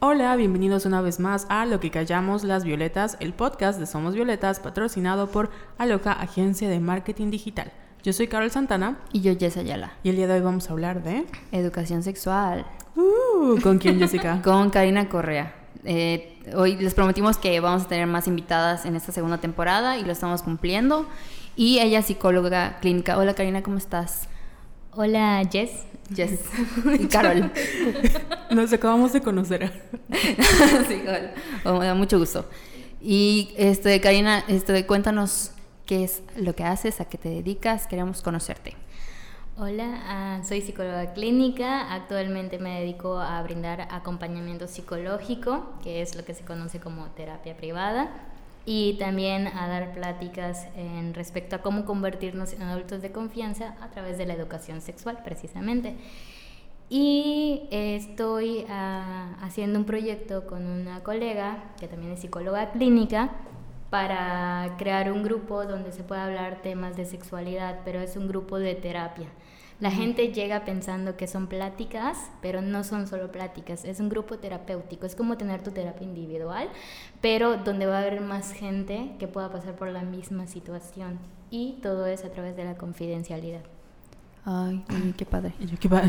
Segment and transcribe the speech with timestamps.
[0.00, 4.14] Hola, bienvenidos una vez más a Lo que callamos las violetas, el podcast de Somos
[4.14, 7.72] Violetas patrocinado por Aloca, agencia de marketing digital.
[8.04, 9.94] Yo soy Carol Santana Y yo, Jess Ayala.
[10.04, 11.26] y el día de hoy vamos a hablar de...
[11.50, 12.64] Educación sexual.
[12.94, 14.40] Uh, ¿Con quién, Jessica?
[14.44, 15.52] Con Karina Correa.
[15.82, 20.04] Eh, hoy les prometimos que vamos a tener más invitadas en esta segunda temporada y
[20.04, 21.08] lo estamos cumpliendo.
[21.56, 23.18] Y ella es psicóloga clínica.
[23.18, 24.28] Hola Karina, ¿cómo estás?
[25.00, 25.86] Hola Jess.
[26.12, 26.40] Jess.
[26.98, 27.52] Y Carol.
[28.50, 29.70] Nos acabamos de conocer.
[30.88, 31.34] sí, hola.
[31.64, 32.44] Oh, me da mucho gusto.
[33.00, 35.52] Y este, Karina, este, cuéntanos
[35.86, 38.74] qué es lo que haces, a qué te dedicas, queremos conocerte.
[39.56, 41.94] Hola, ah, soy psicóloga clínica.
[41.94, 47.56] Actualmente me dedico a brindar acompañamiento psicológico, que es lo que se conoce como terapia
[47.56, 48.10] privada,
[48.70, 53.88] y también a dar pláticas en respecto a cómo convertirnos en adultos de confianza a
[53.88, 55.96] través de la educación sexual, precisamente.
[56.90, 63.30] Y estoy ah, haciendo un proyecto con una colega que también es psicóloga clínica
[63.88, 68.58] para crear un grupo donde se pueda hablar temas de sexualidad, pero es un grupo
[68.58, 69.28] de terapia.
[69.80, 74.38] La gente llega pensando que son pláticas, pero no son solo pláticas, es un grupo
[74.38, 76.68] terapéutico, es como tener tu terapia individual,
[77.20, 81.20] pero donde va a haber más gente que pueda pasar por la misma situación
[81.50, 83.60] y todo es a través de la confidencialidad.
[84.44, 84.82] Ay,
[85.16, 85.52] qué padre.
[85.78, 86.02] ¿qué va?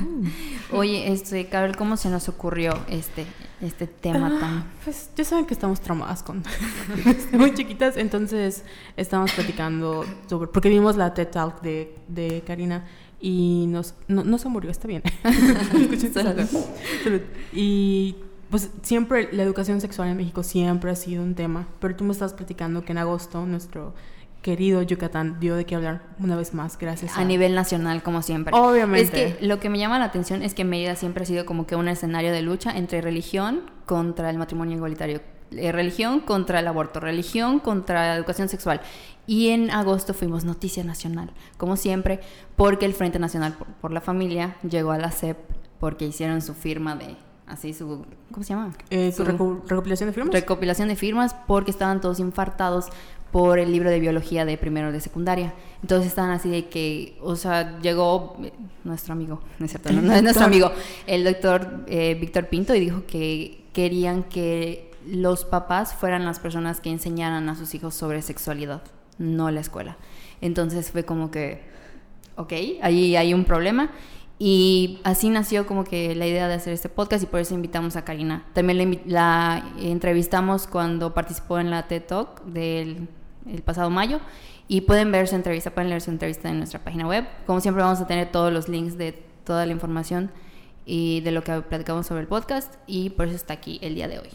[0.72, 3.24] Oye, este, Carol, ¿cómo se nos ocurrió este,
[3.60, 4.64] este tema Ah, tan...
[4.84, 6.42] Pues ya saben que estamos traumadas con...
[7.32, 8.64] muy chiquitas, entonces
[8.96, 10.48] estábamos platicando sobre...
[10.48, 12.86] Porque vimos la TED Talk de, de Karina
[13.20, 13.94] y nos...
[14.06, 15.02] No, no se murió, está bien.
[16.12, 16.48] Salud.
[17.02, 17.20] Salud.
[17.52, 18.16] Y
[18.50, 22.12] pues siempre la educación sexual en México siempre ha sido un tema, pero tú me
[22.12, 23.94] estabas platicando que en agosto nuestro
[24.42, 27.20] querido Yucatán dio de qué hablar una vez más, gracias a...
[27.20, 28.54] A nivel nacional, como siempre.
[28.56, 29.24] Obviamente.
[29.26, 31.66] Es que lo que me llama la atención es que Mérida siempre ha sido como
[31.66, 36.68] que un escenario de lucha entre religión contra el matrimonio igualitario, eh, religión contra el
[36.68, 38.80] aborto, religión contra la educación sexual.
[39.26, 42.20] Y en agosto fuimos noticia nacional, como siempre,
[42.56, 45.36] porque el Frente Nacional por, por la Familia llegó a la CEP
[45.80, 47.14] porque hicieron su firma de,
[47.46, 48.72] así su, ¿cómo se llama?
[48.90, 50.32] Eh, ¿tu Su- recopilación de firmas?
[50.32, 52.86] recopilación de firmas porque estaban todos infartados
[53.32, 55.52] por el libro de biología de primero de secundaria.
[55.82, 58.36] Entonces estaban así de que, o sea, llegó
[58.84, 60.72] nuestro amigo, no es cierto, no, no es nuestro amigo,
[61.06, 66.80] el doctor eh, Víctor Pinto y dijo que querían que los papás fueran las personas
[66.80, 68.82] que enseñaran a sus hijos sobre sexualidad,
[69.18, 69.96] no la escuela.
[70.40, 71.62] Entonces fue como que,
[72.36, 72.52] ok,
[72.82, 73.90] ahí hay un problema.
[74.40, 77.96] Y así nació como que la idea de hacer este podcast y por eso invitamos
[77.96, 78.44] a Karina.
[78.52, 83.08] También la, la entrevistamos cuando participó en la TED Talk del
[83.46, 84.20] el pasado mayo
[84.66, 87.26] y pueden ver su entrevista, pueden leer su entrevista en nuestra página web.
[87.46, 89.12] Como siempre vamos a tener todos los links de
[89.44, 90.30] toda la información
[90.84, 94.08] y de lo que platicamos sobre el podcast y por eso está aquí el día
[94.08, 94.28] de hoy.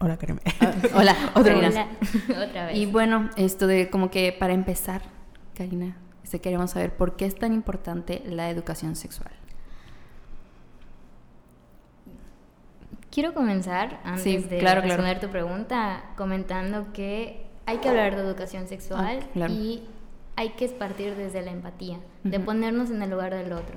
[0.00, 0.40] Hola, Karime.
[0.94, 1.68] Hola, Otra Karina.
[1.68, 2.46] Hola.
[2.48, 2.76] Otra vez.
[2.78, 5.02] Y bueno, esto de como que para empezar,
[5.54, 9.30] Karina, este, queremos saber por qué es tan importante la educación sexual.
[13.10, 15.02] Quiero comenzar, antes Sí, de claro, claro.
[15.02, 19.52] responder tu pregunta, comentando que hay que hablar de educación sexual Ah, claro.
[19.52, 19.82] y
[20.36, 23.76] hay que partir desde la empatía, de ponernos en el lugar del otro,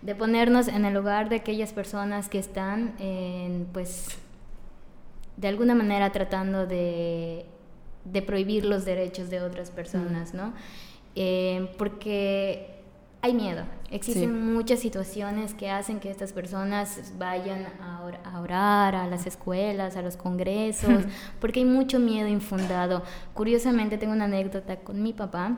[0.00, 4.08] de ponernos en el lugar de aquellas personas que están, en, pues,
[5.36, 7.44] de alguna manera tratando de,
[8.04, 10.52] de prohibir los derechos de otras personas, ¿no?
[11.14, 12.81] Eh, porque
[13.24, 13.62] hay miedo.
[13.90, 14.26] Existen Sí.
[14.36, 19.96] muchas situaciones que hacen que estas personas vayan a, or- a orar a las escuelas,
[19.96, 21.04] a los congresos,
[21.40, 23.02] porque hay mucho miedo infundado.
[23.34, 25.56] Curiosamente tengo una anécdota con mi papá.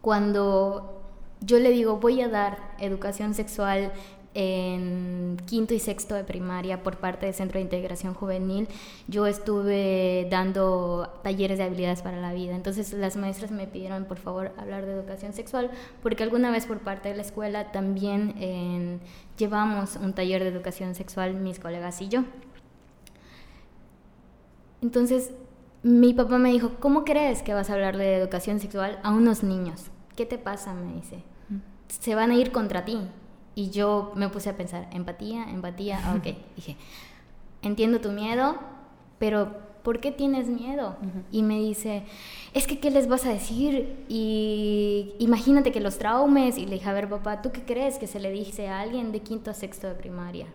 [0.00, 1.02] Cuando
[1.40, 3.92] yo le digo voy a dar educación sexual
[4.34, 8.68] en quinto y sexto de primaria por parte del Centro de Integración Juvenil,
[9.06, 12.54] yo estuve dando talleres de habilidades para la vida.
[12.54, 15.70] Entonces las maestras me pidieron por favor hablar de educación sexual
[16.02, 18.98] porque alguna vez por parte de la escuela también eh,
[19.36, 22.24] llevamos un taller de educación sexual mis colegas y yo.
[24.82, 25.32] Entonces
[25.82, 29.42] mi papá me dijo, ¿cómo crees que vas a hablar de educación sexual a unos
[29.42, 29.86] niños?
[30.16, 30.74] ¿Qué te pasa?
[30.74, 31.22] Me dice.
[31.88, 32.98] Se van a ir contra ti.
[33.58, 36.36] Y yo me puse a pensar, empatía, empatía, ah, ok.
[36.54, 36.76] Dije,
[37.60, 38.56] entiendo tu miedo,
[39.18, 39.52] pero
[39.82, 40.94] ¿por qué tienes miedo?
[41.32, 42.04] Y me dice,
[42.54, 44.04] es que ¿qué les vas a decir?
[44.08, 46.56] Y imagínate que los traumes.
[46.56, 49.10] Y le dije, a ver papá, ¿tú qué crees que se le dice a alguien
[49.10, 50.46] de quinto a sexto de primaria?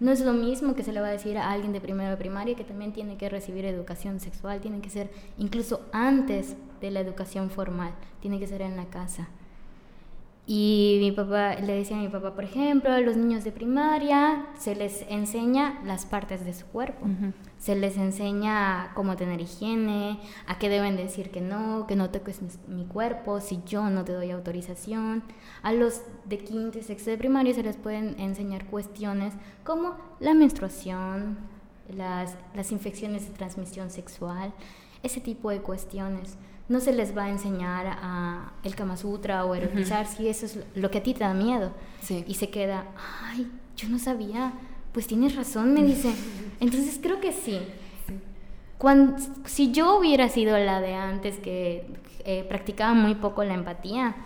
[0.00, 2.16] No es lo mismo que se le va a decir a alguien de primero de
[2.16, 7.00] primaria que también tiene que recibir educación sexual, tiene que ser incluso antes de la
[7.00, 7.92] educación formal,
[8.22, 9.28] tiene que ser en la casa.
[10.48, 14.46] Y mi papá, le decía a mi papá, por ejemplo, a los niños de primaria
[14.56, 17.04] se les enseña las partes de su cuerpo.
[17.58, 22.40] Se les enseña cómo tener higiene, a qué deben decir que no, que no toques
[22.68, 25.24] mi, cuerpo, si yo no te doy autorización.
[25.62, 29.34] A los de quinto y sexto de primaria se les pueden enseñar cuestiones
[29.64, 31.38] como la menstruación,
[31.92, 34.52] las, las infecciones de transmisión sexual,
[35.02, 39.54] ese tipo de cuestiones no se les va a enseñar a el Kama Sutra o
[39.54, 41.72] erotizar si eso es lo que a ti te da miedo.
[42.26, 42.84] Y se queda,
[43.22, 44.52] ay, yo no sabía.
[44.92, 46.12] Pues tienes razón, me dice.
[46.60, 47.60] Entonces creo que sí.
[48.78, 51.86] Cuando, si yo hubiera sido la de antes que
[52.24, 54.16] eh, practicaba muy poco la empatía,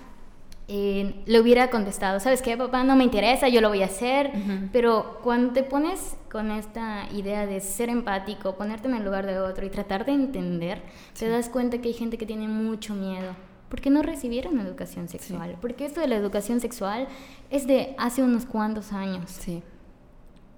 [0.72, 2.84] eh, le hubiera contestado, ¿sabes qué, papá?
[2.84, 4.30] No me interesa, yo lo voy a hacer.
[4.72, 9.40] Pero cuando te pones con esta idea de ser empático, ponerte en el lugar de
[9.40, 10.80] otro y tratar de entender,
[11.18, 13.34] te das cuenta que hay gente que tiene mucho miedo.
[13.68, 15.56] Porque no recibieron educación sexual.
[15.60, 17.08] Porque esto de la educación sexual
[17.50, 19.28] es de hace unos cuantos años.
[19.28, 19.64] Sí.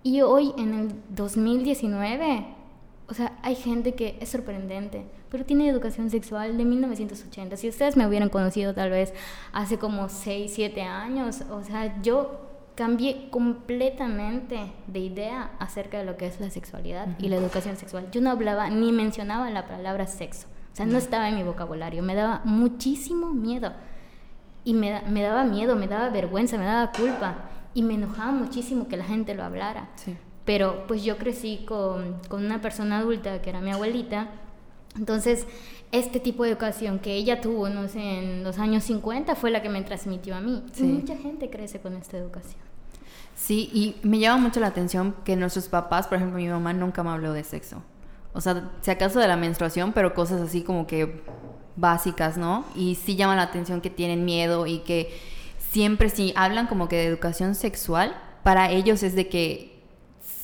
[0.02, 2.46] Y hoy, en el 2019,
[3.08, 7.56] o sea, hay gente que es sorprendente pero tiene educación sexual de 1980.
[7.56, 9.14] Si ustedes me hubieran conocido tal vez
[9.54, 16.18] hace como 6, 7 años, o sea, yo cambié completamente de idea acerca de lo
[16.18, 18.10] que es la sexualidad y la educación sexual.
[18.12, 20.48] Yo no hablaba ni mencionaba la palabra sexo.
[20.70, 22.02] O sea, no estaba en mi vocabulario.
[22.02, 23.72] Me daba muchísimo miedo.
[24.64, 27.36] Y me, me daba miedo, me daba vergüenza, me daba culpa.
[27.72, 29.88] Y me enojaba muchísimo que la gente lo hablara.
[29.94, 30.14] Sí.
[30.44, 34.28] Pero pues yo crecí con, con una persona adulta que era mi abuelita
[34.96, 35.46] entonces,
[35.90, 39.62] este tipo de educación que ella tuvo, no sé, en los años 50 fue la
[39.62, 40.62] que me transmitió a mí.
[40.76, 42.60] Y mucha gente crece con esta educación.
[43.34, 47.02] Sí, y me llama mucho la atención que nuestros papás, por ejemplo, mi mamá nunca
[47.02, 47.82] me habló de sexo.
[48.34, 51.22] O sea, si acaso de la menstruación, pero cosas así como que
[51.76, 52.64] básicas, ¿no?
[52.74, 55.18] Y sí llama la atención que tienen miedo y que
[55.58, 59.82] siempre sí hablan como que de educación sexual, para ellos es de que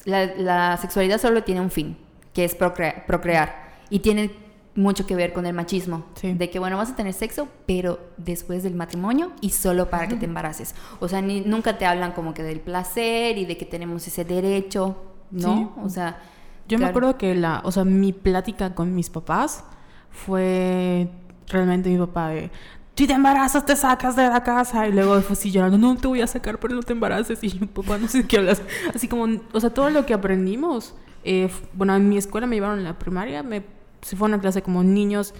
[0.04, 1.98] la, la sexualidad solo tiene un fin,
[2.32, 4.30] que es procrear y tiene
[4.78, 6.04] mucho que ver con el machismo.
[6.22, 10.14] De que, bueno, vas a tener sexo, pero después del matrimonio y solo para que
[10.14, 10.74] te embaraces.
[11.00, 14.24] O sea, ni, nunca te hablan como que del placer y de que tenemos ese
[14.24, 14.96] derecho,
[15.30, 15.74] ¿no?
[15.82, 16.22] O sea...
[16.68, 19.64] Yo me acuerdo que la, o sea, mi plática con mis papás
[20.10, 21.08] fue
[21.46, 22.50] realmente mi papá de,
[22.94, 26.06] si te embarazas te sacas de la casa y luego fue así llorando, no te
[26.06, 28.60] voy a sacar pero no te embaraces y mi papá no sé qué hablas,
[28.94, 30.94] así como, o sea, todo lo que aprendimos,
[31.24, 33.62] eh, bueno, en mi escuela me llevaron en la primaria, me
[34.02, 35.34] si fue una clase como niños,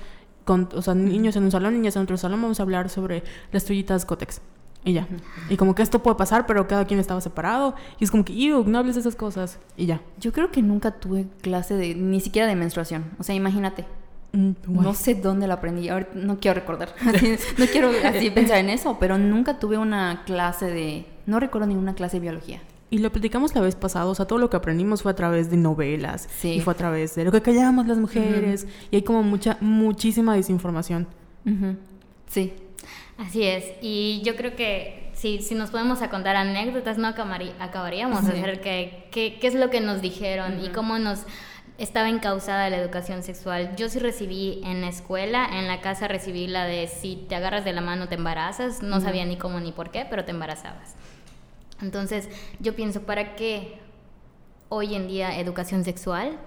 [0.44, 3.22] con, o sea, niños en un salón, niñas en otro salón, vamos a hablar sobre
[3.52, 4.40] las toallitas Cotex.
[4.84, 5.06] Y ya.
[5.50, 7.74] Y como que esto puede pasar, pero cada quien estaba separado.
[7.98, 8.32] Y es como que,
[8.64, 9.58] no hables de esas cosas.
[9.76, 10.00] Y ya.
[10.18, 13.04] Yo creo que nunca tuve clase de, ni siquiera de menstruación.
[13.18, 13.84] O sea, imagínate.
[14.32, 15.88] Mm, no sé dónde la aprendí.
[15.88, 16.94] Ahora no quiero recordar.
[17.58, 21.06] no quiero así pensar en eso, pero nunca tuve una clase de.
[21.26, 22.60] No recuerdo ninguna clase de biología.
[22.90, 25.50] Y lo platicamos la vez pasada, o sea, todo lo que aprendimos fue a través
[25.50, 29.22] de novelas, y fue a través de lo que callábamos las mujeres, y hay como
[29.22, 31.06] mucha, muchísima desinformación.
[32.26, 32.54] Sí.
[33.18, 38.24] Así es, y yo creo que si, si nos podemos a contar anécdotas, no acabaríamos
[38.24, 41.24] de hacer qué, qué, es lo que nos dijeron y cómo nos
[41.76, 43.74] estaba encausada la educación sexual.
[43.76, 47.64] Yo sí recibí en la escuela, en la casa recibí la de si te agarras
[47.64, 50.94] de la mano te embarazas, no sabía ni cómo ni por qué, pero te embarazabas.
[51.80, 52.28] Entonces,
[52.60, 53.78] yo pienso, ¿para qué
[54.68, 56.38] hoy en día educación sexual?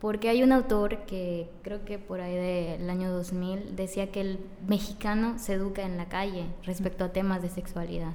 [0.00, 4.38] Porque hay un autor que creo que por ahí del año 2000 decía que el
[4.66, 8.12] mexicano se educa en la calle respecto a temas de sexualidad.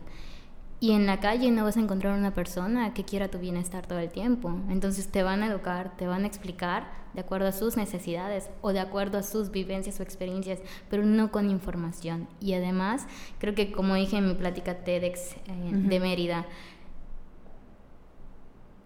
[0.84, 4.00] Y en la calle no vas a encontrar una persona que quiera tu bienestar todo
[4.00, 4.52] el tiempo.
[4.68, 8.74] Entonces te van a educar, te van a explicar de acuerdo a sus necesidades o
[8.74, 10.58] de acuerdo a sus vivencias o experiencias,
[10.90, 12.28] pero no con información.
[12.40, 13.06] Y además,
[13.38, 15.38] creo que como dije en mi plática TEDx eh,
[15.72, 16.48] de Mérida,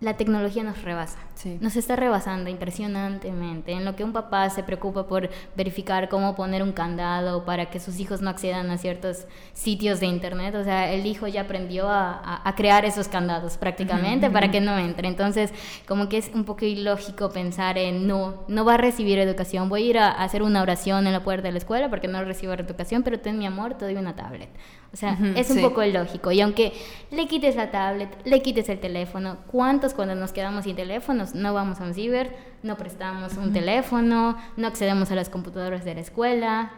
[0.01, 1.19] la tecnología nos rebasa.
[1.59, 3.71] Nos está rebasando impresionantemente.
[3.71, 7.79] En lo que un papá se preocupa por verificar cómo poner un candado para que
[7.79, 10.55] sus hijos no accedan a ciertos sitios de internet.
[10.55, 15.07] O sea, el hijo ya aprendió a, crear esos candados prácticamente para que no entre.
[15.07, 15.53] Entonces,
[15.87, 19.69] como que es un poco ilógico pensar en no, no va a recibir educación.
[19.69, 22.23] Voy a ir a, hacer una oración en la puerta de la escuela porque no
[22.23, 24.49] recibo educación, pero ten mi amor, te doy una tablet.
[24.93, 26.31] O sea, es un poco ilógico.
[26.31, 26.71] Y aunque
[27.11, 31.53] le quites la tablet, le quites el teléfono, ¿cuántos cuando nos quedamos sin teléfonos no
[31.53, 36.01] vamos a un ciber, no prestamos un teléfono, no accedemos a las computadoras de la
[36.01, 36.71] escuela?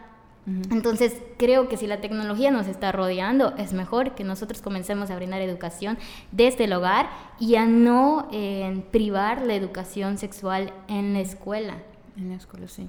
[0.70, 5.16] Entonces, creo que si la tecnología nos está rodeando, es mejor que nosotros comencemos a
[5.16, 5.98] brindar educación
[6.32, 11.74] desde el hogar y a no eh, privar la educación sexual en la escuela.
[12.16, 12.88] En la escuela, sí.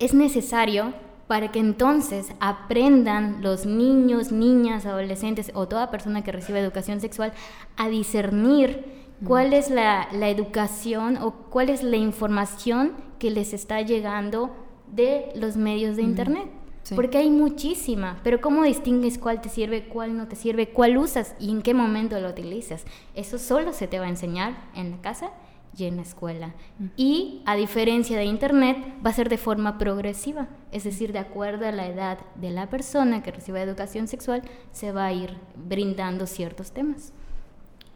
[0.00, 0.92] Es necesario
[1.28, 7.32] para que entonces aprendan los niños, niñas, adolescentes o toda persona que recibe educación sexual
[7.76, 13.80] a discernir cuál es la, la educación o cuál es la información que les está
[13.82, 14.54] llegando
[14.92, 16.48] de los medios de Internet.
[16.94, 21.34] Porque hay muchísima, pero ¿cómo distingues cuál te sirve, cuál no te sirve, cuál usas
[21.38, 22.86] y en qué momento lo utilizas?
[23.14, 25.30] Eso solo se te va a enseñar en la casa
[25.76, 26.54] y en la escuela.
[26.96, 31.66] Y a diferencia de Internet, va a ser de forma progresiva, es decir, de acuerdo
[31.66, 36.26] a la edad de la persona que reciba educación sexual, se va a ir brindando
[36.26, 37.12] ciertos temas.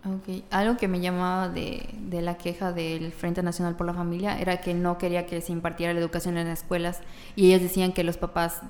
[0.04, 0.44] Okay.
[0.50, 4.61] Algo que me llamaba de, de, la queja del Frente Nacional por la Familia era
[4.61, 7.00] que no quería que se impartiera la educación en las escuelas
[7.37, 8.62] y ellos decían que los papás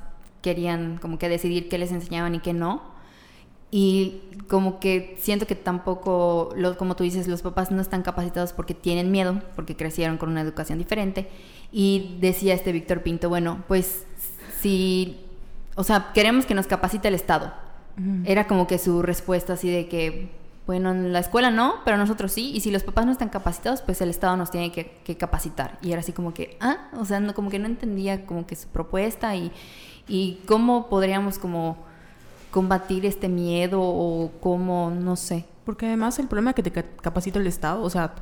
[0.42, 2.82] querían como que decidir qué les enseñaban y qué no.
[3.70, 8.74] Y como que siento que tampoco, como tú dices, los papás no están capacitados porque
[8.74, 11.30] tienen miedo, porque crecieron con una educación diferente.
[11.72, 14.04] Y decía este Víctor Pinto, bueno, pues
[14.60, 15.24] si,
[15.74, 17.54] o sea, queremos que nos capacite el Estado.
[18.24, 20.30] Era como que su respuesta así de que
[20.66, 22.52] bueno, en la escuela no, pero nosotros sí.
[22.54, 25.78] Y si los papás no están capacitados, pues el Estado nos tiene que, capacitar.
[25.82, 28.54] Y era así como que, ah, o sea, no, como que no entendía como que
[28.56, 29.52] su propuesta y,
[30.06, 31.76] y cómo podríamos como
[32.50, 35.46] combatir este miedo o cómo, no sé.
[35.64, 38.14] Porque además el problema es que te capacita el Estado, o sea,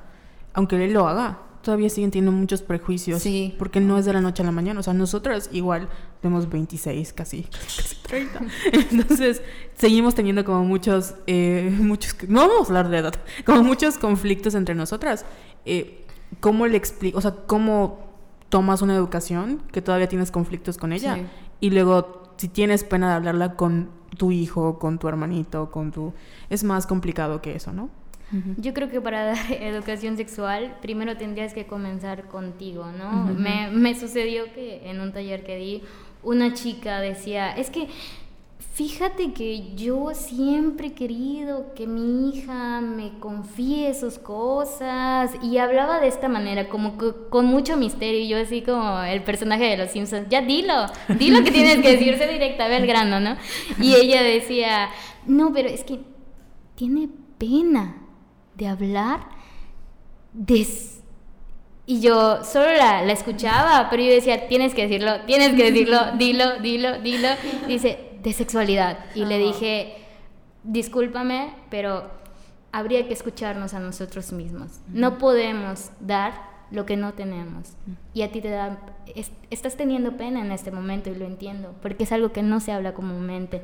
[0.54, 3.22] aunque él lo haga, todavía siguen teniendo muchos prejuicios.
[3.22, 3.54] Sí.
[3.58, 4.80] Porque no es de la noche a la mañana.
[4.80, 5.88] O sea, nosotras igual
[6.20, 8.40] tenemos 26, casi, casi 30.
[8.90, 9.42] Entonces,
[9.76, 13.14] seguimos teniendo como muchos, eh, muchos, no vamos a hablar de edad,
[13.44, 15.24] como muchos conflictos entre nosotras.
[15.64, 16.04] Eh,
[16.40, 17.18] ¿Cómo le explico?
[17.18, 18.10] O sea, ¿cómo
[18.48, 21.18] tomas una educación que todavía tienes conflictos con ella?
[21.60, 26.12] Y luego, si tienes pena de hablarla con tu hijo, con tu hermanito, con tu...
[26.48, 27.90] Es más complicado que eso, ¿no?
[28.56, 33.24] Yo creo que para dar educación sexual, primero tendrías que comenzar contigo, ¿no?
[33.34, 35.82] me, me, sucedió que en un taller que di,
[36.22, 37.88] una chica decía, es que
[38.80, 46.00] fíjate que yo siempre he querido que mi hija me confíe sus cosas y hablaba
[46.00, 46.96] de esta manera, como
[47.30, 50.86] con mucho misterio y yo así como el personaje de los Simpsons, ya dilo,
[51.18, 53.36] dilo que tienes que decirse directa, ve al grano, ¿no?
[53.80, 54.88] Y ella decía,
[55.26, 56.00] no, pero es que
[56.74, 57.99] tiene pena
[58.60, 59.20] de hablar
[60.32, 60.66] de...
[61.86, 66.12] Y yo solo la, la, escuchaba, pero yo decía, tienes que decirlo, tienes que decirlo,
[66.18, 67.28] dilo, dilo, dilo.
[67.66, 69.06] Dice, de sexualidad.
[69.16, 69.96] Y le dije,
[70.62, 72.08] discúlpame, pero
[72.70, 74.80] habría que escucharnos a nosotros mismos.
[74.88, 76.34] No podemos dar
[76.70, 77.72] lo que no tenemos.
[78.14, 78.78] Y a ti te da,
[79.50, 82.70] estás teniendo pena en este momento y lo entiendo, porque es algo que no se
[82.70, 83.62] habla comúnmente.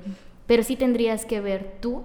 [0.48, 2.02] Pero sí tendrías que ver tú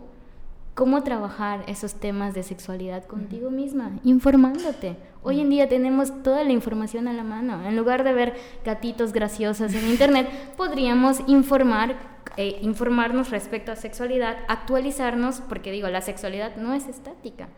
[0.74, 4.96] cómo trabajar esos temas de sexualidad contigo misma, informándote.
[5.24, 7.66] Hoy en día tenemos toda la información a la mano.
[7.68, 8.36] En lugar de ver
[8.66, 11.96] gatitos graciosos en internet, podríamos informar,
[12.38, 17.50] eh, informarnos respecto a sexualidad, actualizarnos, porque digo, la sexualidad no es estática.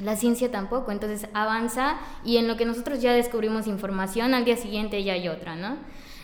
[0.00, 4.56] La ciencia tampoco, entonces avanza y en lo que nosotros ya descubrimos información, al día
[4.56, 5.76] siguiente ya hay otra, ¿no?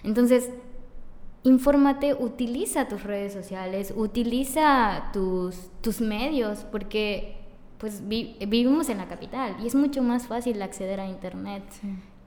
[0.04, 0.50] Entonces,
[1.44, 7.38] infórmate, utiliza tus redes sociales, utiliza tus, tus medios, porque
[7.78, 11.64] pues vivimos en la capital y es mucho más fácil acceder a internet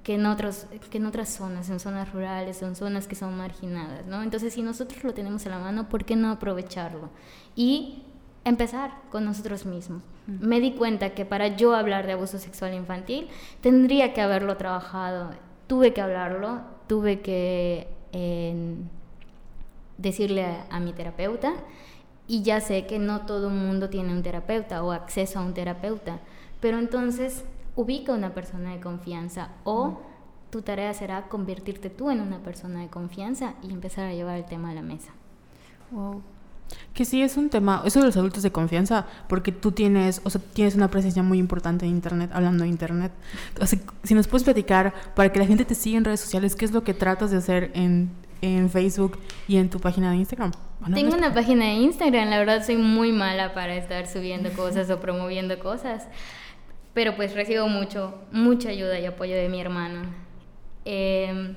[0.03, 4.05] que, en otros, que en otras zonas, en zonas rurales, en zonas que son marginadas,
[4.05, 4.21] ¿no?
[4.21, 7.09] Entonces, si nosotros lo tenemos a la mano, ¿por qué no aprovecharlo?
[7.55, 8.03] Y
[8.43, 10.03] empezar con nosotros mismos.
[10.27, 13.29] Me di cuenta que para yo hablar de abuso sexual infantil,
[13.61, 15.31] tendría que haberlo trabajado,
[15.67, 17.87] tuve que hablarlo, tuve que
[19.97, 21.53] decirle a, mi terapeuta
[22.27, 25.53] y ya sé que no todo el mundo tiene un terapeuta o acceso a un
[25.53, 26.19] terapeuta,
[26.59, 27.43] pero entonces
[27.75, 29.99] ubica una persona de confianza o
[30.49, 34.45] tu tarea será convertirte tú en una persona de confianza y empezar a llevar el
[34.45, 35.11] tema a la mesa.
[35.91, 36.21] Wow.
[36.93, 40.29] Que sí es un tema, eso de los adultos de confianza, porque tú tienes, o
[40.29, 43.11] sea, tienes una presencia muy importante en internet, hablando de internet.
[43.61, 46.55] O sea, si nos puedes platicar para que la gente te siga en redes sociales,
[46.55, 48.09] ¿qué es lo que tratas de hacer en,
[48.45, 50.51] en Facebook y en tu página de Instagram?
[50.93, 54.99] Tengo una página de Instagram, la verdad soy muy mala para estar subiendo cosas o
[54.99, 56.07] promoviendo cosas,
[56.93, 60.09] pero pues recibo mucho, mucha ayuda y apoyo de mi hermano.
[60.85, 61.55] Em,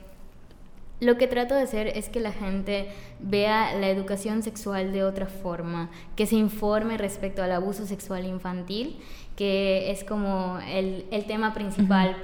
[1.01, 2.89] lo que trato de hacer es que la gente
[3.21, 8.99] vea la educación sexual de otra forma, que se informe respecto al abuso sexual infantil,
[9.37, 12.17] que es como el, el tema principal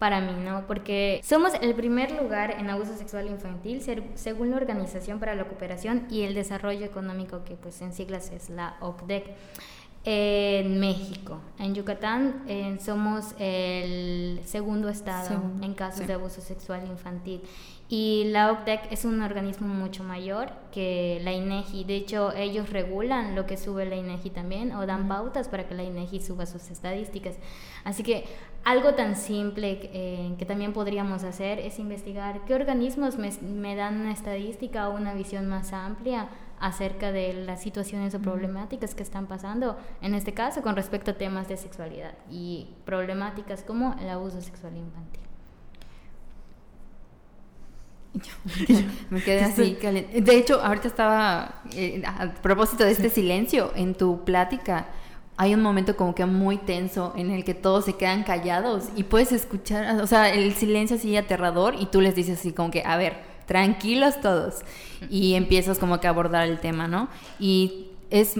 [0.00, 0.66] para mí, ¿no?
[0.66, 3.80] Porque somos el primer lugar en abuso sexual infantil
[4.16, 8.50] según la Organización para la Cooperación y el Desarrollo Económico, que pues en siglas es
[8.50, 9.36] la OCDE.
[10.02, 12.46] En México, en Yucatán,
[12.80, 17.42] somos el segundo estado en casos de abuso sexual infantil.
[17.92, 21.84] Y la OCDEC es un organismo mucho mayor que la INEGI.
[21.84, 25.74] De hecho, ellos regulan lo que sube la INEGI también o dan pautas para que
[25.74, 27.34] la INEGI suba sus estadísticas.
[27.84, 28.24] Así que
[28.64, 34.00] algo tan simple eh, que también podríamos hacer es investigar qué organismos me, me dan
[34.00, 36.28] una estadística o una visión más amplia
[36.60, 41.14] acerca de las situaciones o problemáticas que están pasando, en este caso con respecto a
[41.14, 45.22] temas de sexualidad y problemáticas como el abuso sexual infantil.
[49.10, 49.78] me quedé así.
[49.80, 54.88] De hecho, ahorita estaba, eh, a propósito de este silencio, en tu plática,
[55.40, 59.04] hay un momento como que muy tenso en el que todos se quedan callados y
[59.04, 62.82] puedes escuchar, o sea, el silencio así aterrador y tú les dices así como que,
[62.84, 63.16] a ver,
[63.46, 64.56] tranquilos todos.
[65.08, 67.08] Y empiezas como que a abordar el tema, ¿no?
[67.38, 68.34] Y es,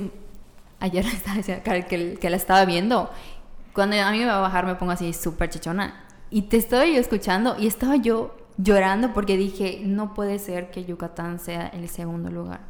[0.79, 1.07] ayer
[1.41, 3.09] estaba que, que la estaba viendo,
[3.73, 6.05] cuando a mí me va a bajar me pongo así súper chichona.
[6.29, 11.39] Y te estoy escuchando y estaba yo llorando porque dije, no puede ser que Yucatán
[11.39, 12.61] sea el segundo lugar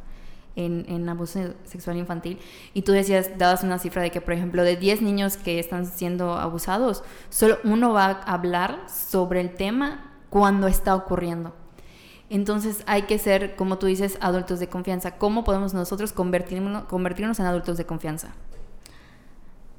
[0.55, 2.39] en, en, abuso sexual infantil.
[2.73, 5.85] Y tú decías, dabas una cifra de que, por ejemplo, de 10 niños que están
[5.85, 11.53] siendo abusados, solo uno va a hablar sobre el tema cuando está ocurriendo.
[12.29, 15.17] Entonces hay que ser, como tú dices, adultos de confianza.
[15.17, 18.29] ¿Cómo podemos nosotros convertirnos, convertirnos en adultos de confianza?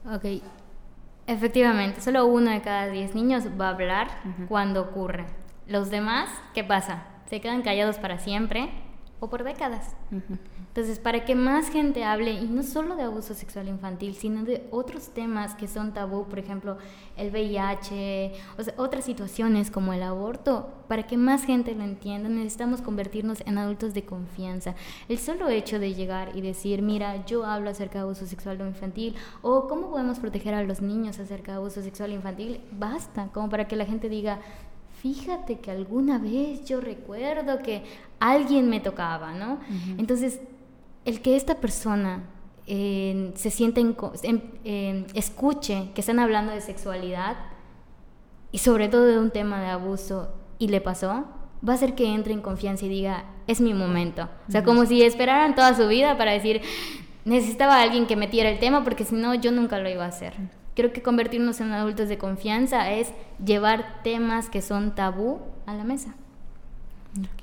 [0.04, 0.42] Ok,
[1.26, 4.08] efectivamente, solo uno de cada 10 niños va a hablar
[4.48, 5.24] cuando ocurre.
[5.66, 7.04] Los demás, ¿qué pasa?
[7.30, 8.68] Se quedan callados para siempre
[9.22, 9.94] o por décadas.
[10.58, 14.66] Entonces, para que más gente hable, y no solo de abuso sexual infantil, sino de
[14.72, 16.76] otros temas que son tabú, por ejemplo,
[17.16, 22.28] el VIH, o sea, otras situaciones como el aborto, para que más gente lo entienda,
[22.28, 24.74] necesitamos convertirnos en adultos de confianza.
[25.08, 29.14] El solo hecho de llegar y decir, mira, yo hablo acerca de abuso sexual infantil,
[29.42, 33.68] o cómo podemos proteger a los niños acerca de abuso sexual infantil, basta, como para
[33.68, 34.40] que la gente diga,
[35.02, 37.82] fíjate que alguna vez yo recuerdo que
[38.20, 39.58] alguien me tocaba, ¿no?
[39.98, 40.40] Entonces,
[41.04, 42.22] el que esta persona
[42.68, 47.36] eh, se sienta, en, escuche que están hablando de sexualidad
[48.52, 51.24] y sobre todo de un tema de abuso y le pasó,
[51.68, 54.28] va a hacer que entre en confianza y diga, es mi momento.
[54.48, 56.60] O sea, como si esperaran toda su vida para decir,
[57.24, 60.08] necesitaba a alguien que metiera el tema porque si no, yo nunca lo iba a
[60.08, 60.34] hacer.
[60.74, 63.12] Creo que convertirnos en adultos de confianza es
[63.44, 66.14] llevar temas que son tabú a la mesa.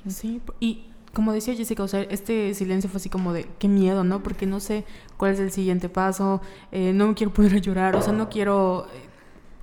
[0.08, 4.04] Sí, y como decía Jessica, o sea, este silencio fue así como de qué miedo,
[4.04, 4.22] ¿no?
[4.22, 4.84] Porque no sé
[5.16, 6.40] cuál es el siguiente paso,
[6.72, 8.86] eh, no quiero poner a llorar, o sea, no quiero...
[8.94, 9.08] Eh,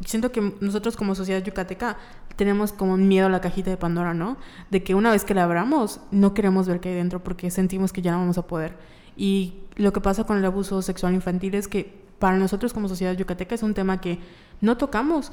[0.06, 1.98] siento que nosotros como sociedad yucateca
[2.36, 4.38] tenemos como miedo a la cajita de Pandora, ¿no?
[4.70, 7.92] De que una vez que la abramos, no queremos ver qué hay dentro porque sentimos
[7.94, 8.76] que ya no vamos a poder.
[9.16, 13.14] Y lo que pasa con el abuso sexual infantil es que para nosotros como sociedad
[13.14, 14.20] yucateca es un tema que
[14.62, 15.32] no tocamos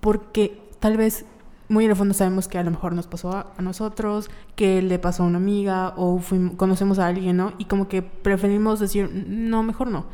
[0.00, 1.24] porque tal vez
[1.68, 4.98] muy en el fondo sabemos que a lo mejor nos pasó a, nosotros, que le
[4.98, 6.20] pasó a una amiga o
[6.56, 7.54] conocemos a alguien, ¿no?
[7.58, 10.06] Y como que preferimos decir, no, mejor no.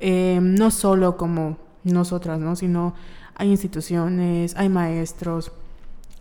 [0.00, 2.56] Eh, no solo como nosotras, ¿no?
[2.56, 2.94] Sino
[3.34, 5.52] hay instituciones, hay maestros,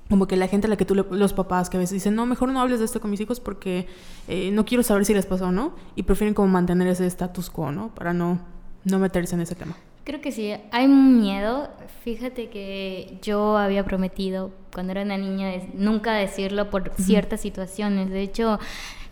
[0.10, 2.26] como que la gente a la que tú, los papás que a veces dicen, no,
[2.26, 3.88] mejor no hables de esto con mis hijos porque
[4.28, 7.50] eh, no quiero saber si les pasó o no, y prefieren como mantener ese status
[7.50, 7.89] quo, ¿no?
[7.96, 8.39] Para no,
[8.86, 9.76] no meterse en ese tema.
[10.04, 11.69] Creo que sí, hay miedo.
[12.04, 18.10] Fíjate que yo había prometido cuando era una niña nunca decirlo por ciertas situaciones.
[18.10, 18.60] De hecho,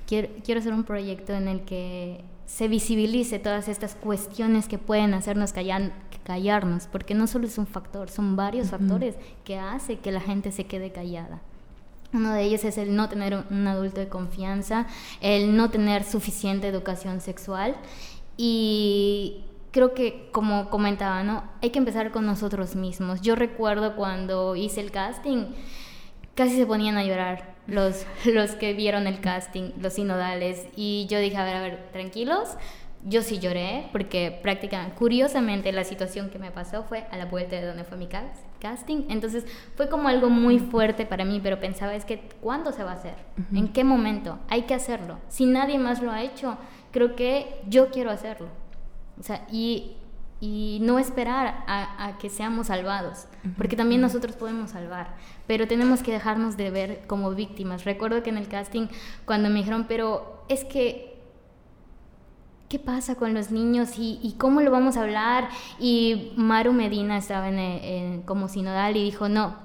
[0.06, 5.14] quiero, quiero hacer un proyecto en el que se visibilice todas estas cuestiones que pueden
[5.14, 5.94] hacernos callar,
[6.26, 10.52] callarnos, porque no solo es un factor, son varios factores que hace que la gente
[10.52, 11.40] se quede callada.
[12.14, 14.86] Uno de ellos es el no tener un adulto de confianza,
[15.22, 17.78] el no tener suficiente educación sexual
[18.36, 21.44] y creo que como comentaba, ¿no?
[21.62, 23.22] Hay que empezar con nosotros mismos.
[23.22, 25.46] Yo recuerdo cuando hice el casting,
[26.36, 31.20] casi se ponían a llorar los, los que vieron el casting, los sinodales, y yo
[31.20, 32.50] dije, a ver, a ver, tranquilos.
[33.04, 37.56] Yo sí lloré porque prácticamente, curiosamente, la situación que me pasó fue a la vuelta
[37.56, 39.06] de donde fue mi casting.
[39.10, 39.44] Entonces
[39.76, 42.96] fue como algo muy fuerte para mí, pero pensaba, es que, ¿cuándo se va a
[42.96, 43.16] hacer?
[43.56, 44.38] ¿En qué momento?
[44.50, 45.18] Hay que hacerlo.
[45.30, 46.60] Si nadie más lo ha hecho,
[46.92, 48.50] creo que yo quiero hacerlo.
[49.20, 49.98] O sea, y,
[50.42, 56.02] y no esperar a, a, que seamos salvados, porque también nosotros podemos salvar, pero tenemos
[56.02, 57.86] que dejarnos de ver como víctimas.
[57.86, 58.88] Recuerdo que en el casting,
[59.26, 61.22] cuando me dijeron, pero es que,
[62.70, 65.48] ¿qué pasa con los niños y, y cómo lo vamos a hablar?
[65.80, 69.56] Y Maru Medina estaba en, en, como sinodal y dijo, no.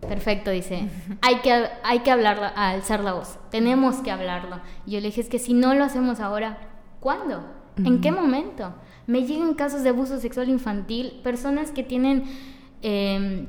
[0.00, 0.88] Perfecto, dice.
[1.22, 3.36] Hay que, hay que hablarlo, alzar la voz.
[3.50, 4.60] Tenemos que hablarlo.
[4.86, 6.58] Y yo le dije, es que si no lo hacemos ahora,
[7.00, 7.57] ¿cuándo?
[7.84, 8.74] ¿En qué momento?
[9.06, 12.24] Me llegan casos de abuso sexual infantil, personas que tienen
[12.82, 13.46] em,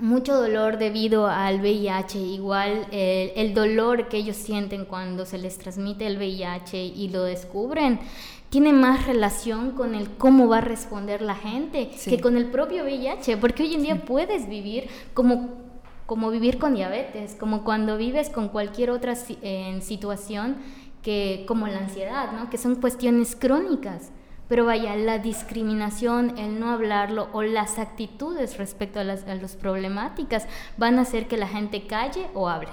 [0.00, 6.06] mucho dolor debido al VIH, igual el, dolor que ellos sienten cuando se les transmite
[6.06, 8.00] el VIH y lo descubren,
[8.48, 12.84] tiene más relación con el cómo va a responder la gente que con el propio
[12.84, 15.62] VIH, porque hoy en día puedes vivir como
[16.06, 20.56] como vivir con diabetes, como cuando vives con cualquier otra situación
[21.02, 22.50] que como la ansiedad, ¿no?
[22.50, 24.10] que son cuestiones crónicas.
[24.48, 30.46] Pero vaya, la discriminación, el no hablarlo o las actitudes respecto a las a problemáticas
[30.76, 32.68] van a hacer que la gente calle o hable.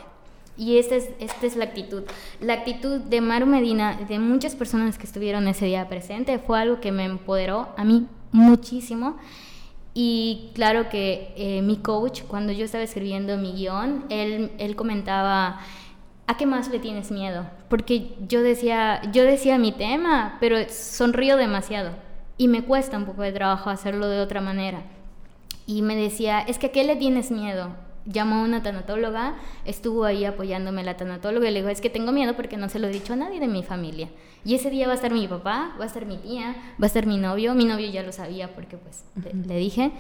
[0.58, 2.04] Y esta es, esta es la actitud.
[2.42, 6.82] La actitud de Maru Medina, de muchas personas que estuvieron ese día presente, fue algo
[6.82, 9.16] que me empoderó a mí muchísimo.
[9.94, 15.62] Y claro que eh, mi coach, cuando yo estaba escribiendo mi guion, él, él comentaba,
[16.30, 17.48] ¿a qué más le tienes miedo?
[17.70, 21.90] Porque yo decía, yo decía mi tema, pero sonrío demasiado
[22.38, 24.84] y me cuesta un poco de trabajo hacerlo de otra manera.
[25.66, 27.70] Y me decía, es que ¿a qué le tienes miedo?
[28.06, 32.12] llamó a una tanatóloga, estuvo ahí apoyándome la tanatóloga y le dijo, es que tengo
[32.12, 34.10] miedo porque no se lo he dicho a nadie de mi familia.
[34.46, 36.88] Y ese día va a estar mi papá, va a estar mi tía, va a
[36.88, 39.04] estar mi novio, mi novio ya lo sabía porque pues
[39.46, 39.92] le, dije,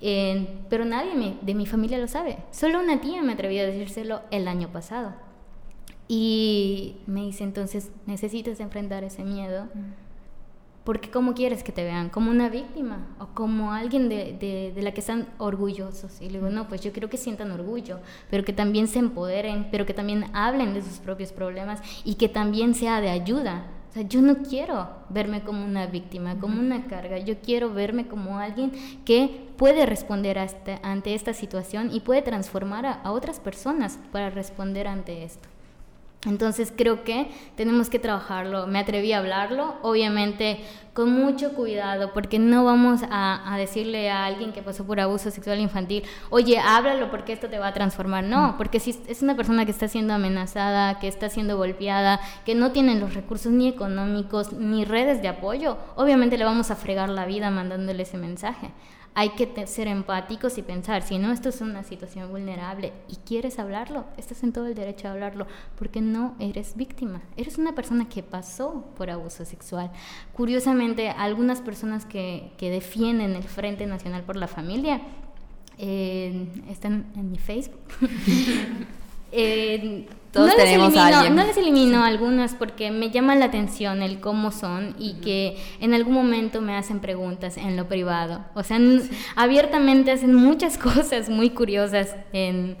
[0.00, 2.38] eh, pero nadie de mi familia lo sabe.
[2.50, 5.14] Solo una tía me atrevió a decírselo el año pasado.
[6.12, 9.68] Y me dice, entonces necesitas enfrentar ese miedo.
[10.82, 12.08] Porque ¿cómo quieres que te vean?
[12.08, 13.06] ¿Como una víctima?
[13.20, 16.20] ¿O como alguien de, de, la que están orgullosos?
[16.20, 19.68] Y le digo, no, pues yo quiero que sientan orgullo, pero que también se empoderen,
[19.70, 23.68] pero que también hablen de sus propios problemas y que también sea de ayuda.
[23.90, 27.18] O sea, yo no quiero verme como una víctima, como una carga.
[27.18, 28.72] Yo quiero verme como alguien
[29.04, 30.44] que puede responder
[30.82, 35.49] ante esta situación y puede transformar a otras personas para responder ante esto.
[36.26, 38.66] Entonces creo que tenemos que trabajarlo.
[38.66, 40.60] Me atreví a hablarlo, obviamente
[40.92, 45.60] con mucho cuidado, porque no vamos a, decirle a alguien que pasó por abuso sexual
[45.60, 48.24] infantil, oye, háblalo porque esto te va a transformar.
[48.24, 48.56] No, mm.
[48.58, 52.72] porque si es una persona que está siendo amenazada, que está siendo golpeada, que no
[52.72, 57.24] tiene los recursos ni económicos ni redes de apoyo, obviamente le vamos a fregar la
[57.24, 58.70] vida mandándole ese mensaje
[59.14, 63.58] hay que ser empáticos y pensar, si no, esto es una situación vulnerable y quieres
[63.58, 65.46] hablarlo, estás en todo el derecho a hablarlo,
[65.76, 69.90] porque no eres víctima, eres una persona que pasó por abuso sexual.
[70.32, 75.00] Curiosamente, algunas personas que, que defienden el Frente Nacional por la Familia
[75.78, 77.80] eh, están en mi Facebook.
[79.32, 84.02] Eh, Todos no tenemos les elimino, No les elimino algunas porque me llama la atención
[84.02, 88.44] el cómo son y que en algún momento me hacen preguntas en lo privado.
[88.54, 88.78] O sea,
[89.36, 92.76] abiertamente hacen muchas cosas muy curiosas en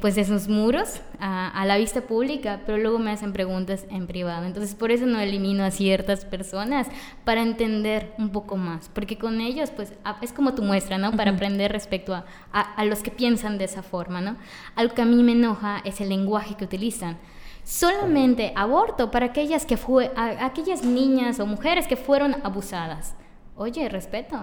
[0.00, 4.44] pues de sus muros a, la vista pública, pero luego me hacen preguntas en privado.
[4.44, 6.88] Entonces por eso no elimino a ciertas personas
[7.24, 11.12] para entender un poco más, porque con ellos pues es como tu muestra, ¿no?
[11.12, 14.36] Para aprender respecto a, a, los que piensan de esa forma, ¿no?
[14.76, 17.16] Algo que a mí me enoja es el lenguaje que utilizan.
[17.64, 23.14] Solamente aborto para aquellas que fue, aquellas niñas o mujeres que fueron abusadas.
[23.56, 24.36] Oye, respeto.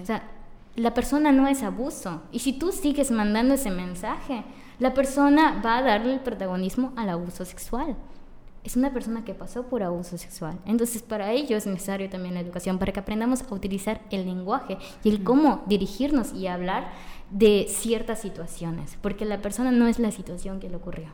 [0.00, 0.22] O sea,
[0.76, 2.22] la persona no es abuso.
[2.32, 4.44] Y si tú sigues mandando ese mensaje,
[4.78, 7.96] la persona va a darle el protagonismo al abuso sexual.
[8.62, 10.58] Es una persona que pasó por abuso sexual.
[10.66, 14.76] Entonces, para ello es necesario también la educación, para que aprendamos a utilizar el lenguaje
[15.02, 16.90] y el cómo dirigirnos y hablar
[17.30, 21.08] de ciertas situaciones, porque la persona no es la situación que le ocurrió.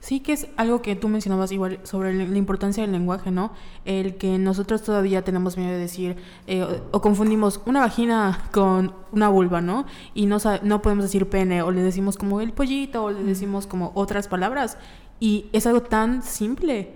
[0.00, 3.52] Sí, que es algo que tú mencionabas igual sobre la importancia del lenguaje, ¿no?
[3.84, 9.28] El que nosotros todavía tenemos miedo de decir, eh, o, confundimos una vagina con una
[9.28, 9.84] vulva, ¿no?
[10.14, 13.66] Y no, no podemos decir pene, o le decimos como el pollito, o le decimos
[13.66, 14.78] como otras palabras.
[15.20, 16.94] Y es algo tan simple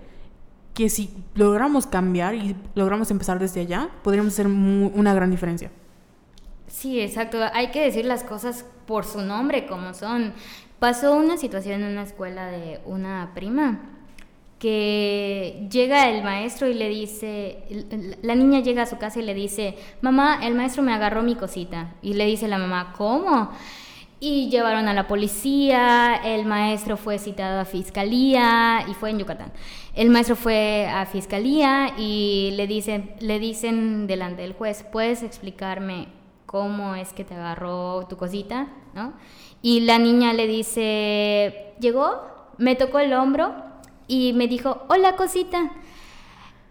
[0.73, 5.69] que si logramos cambiar y logramos empezar desde allá, podríamos hacer una gran diferencia.
[6.67, 7.37] Sí, exacto.
[7.53, 10.33] Hay que decir las cosas por su nombre, como son.
[10.79, 13.79] Pasó una situación en una escuela de una prima
[14.59, 17.63] que llega el maestro y le dice,
[18.21, 21.35] la niña llega a su casa y le dice, mamá, el maestro me agarró mi
[21.35, 21.93] cosita.
[22.01, 23.51] Y le dice la mamá, ¿cómo?
[24.19, 29.51] Y llevaron a la policía, el maestro fue citado a fiscalía y fue en Yucatán.
[29.93, 36.07] El maestro fue a fiscalía y le dicen, le dicen delante del juez, ¿puedes explicarme
[36.45, 38.67] cómo es que te agarró tu cosita?
[38.93, 39.13] ¿No?
[39.65, 42.21] Y la niña le dice, llegó,
[42.59, 43.51] me tocó el hombro
[44.07, 45.71] y me dijo, hola cosita.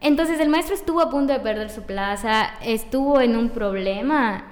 [0.00, 4.44] Entonces el maestro estuvo a punto de perder su plaza, estuvo en un problema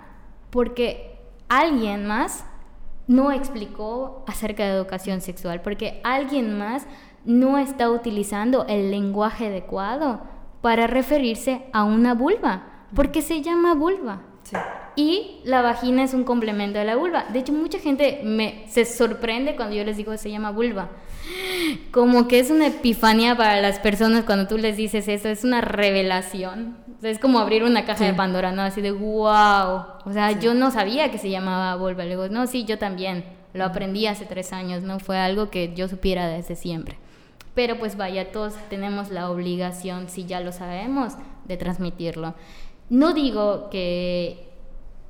[0.50, 2.44] porque alguien más
[3.07, 6.88] no explicó acerca de educación sexual, porque alguien más
[7.24, 10.20] no está utilizando el lenguaje adecuado
[10.62, 14.22] para referirse a una vulva, porque se llama vulva.
[14.96, 17.26] Y la vagina es un complemento de la vulva.
[17.33, 20.90] De hecho, mucha gente me, se sorprende cuando yo les digo que se llama vulva.
[21.90, 25.61] Como que es una epifanía para las personas cuando tú les dices eso, es una
[25.61, 26.76] revelación.
[27.02, 28.62] es como abrir una caja de Pandora, ¿no?
[28.62, 29.85] Así de wow.
[30.05, 32.05] O sea, yo no sabía que se llamaba vulva.
[32.05, 33.24] Le digo, no, sí, yo también.
[33.55, 36.96] Lo aprendí hace tres años, no fue algo que yo supiera desde siempre.
[37.55, 42.35] Pero pues vaya, todos tenemos la obligación, si ya lo sabemos, de transmitirlo.
[42.88, 44.52] No digo que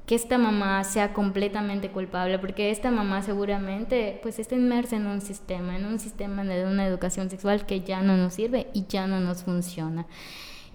[0.07, 5.21] que esta mamá sea completamente culpable, porque esta mamá seguramente pues está inmersa en un
[5.21, 9.07] sistema, en un sistema de una educación sexual que ya no nos sirve y ya
[9.07, 10.07] no nos funciona.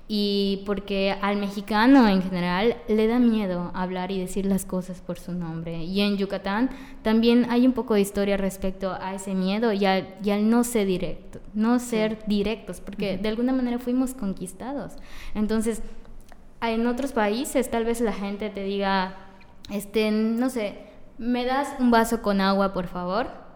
[0.09, 5.19] Y porque al mexicano en general le da miedo hablar y decir las cosas por
[5.19, 5.83] su nombre.
[5.83, 6.69] Y en Yucatán
[7.01, 10.07] también hay un poco de historia respecto a ese miedo y al,
[10.49, 14.93] no ser directo, no ser directos, porque de alguna manera fuimos conquistados.
[15.35, 15.81] Entonces,
[16.61, 19.15] en otros países tal vez la gente te diga,
[19.71, 20.79] este, no sé,
[21.17, 23.46] ¿me das un vaso con agua, por favor?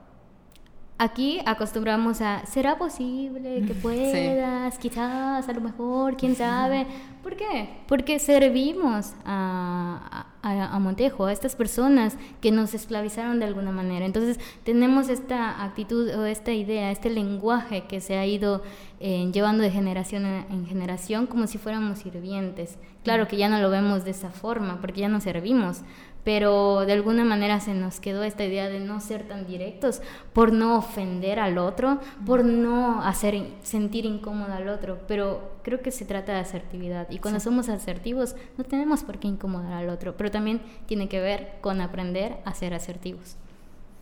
[1.03, 4.77] Aquí acostumbramos a, ¿será posible que puedas?
[4.77, 6.85] Quizás, a lo mejor, quién sabe.
[7.23, 7.69] ¿Por qué?
[7.87, 14.05] Porque servimos a, a, Montejo, a estas personas que nos esclavizaron de alguna manera.
[14.05, 18.61] Entonces tenemos esta actitud o esta idea, este lenguaje que se ha ido
[18.99, 22.77] eh, llevando de generación en generación como si fuéramos sirvientes.
[23.03, 25.81] Claro que ya no lo vemos de esa forma porque ya no servimos,
[26.23, 30.01] pero de alguna manera se nos quedó esta idea de no ser tan directos
[30.33, 35.91] por no ofender al otro, por no hacer sentir incómodo al otro, pero creo que
[35.91, 37.09] se trata de asertividad.
[37.09, 41.19] Y cuando somos asertivos no tenemos por qué incomodar al otro, pero también tiene que
[41.19, 43.37] ver con aprender a ser asertivos.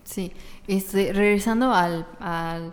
[0.10, 0.32] Sí,
[0.68, 2.04] este, regresando al,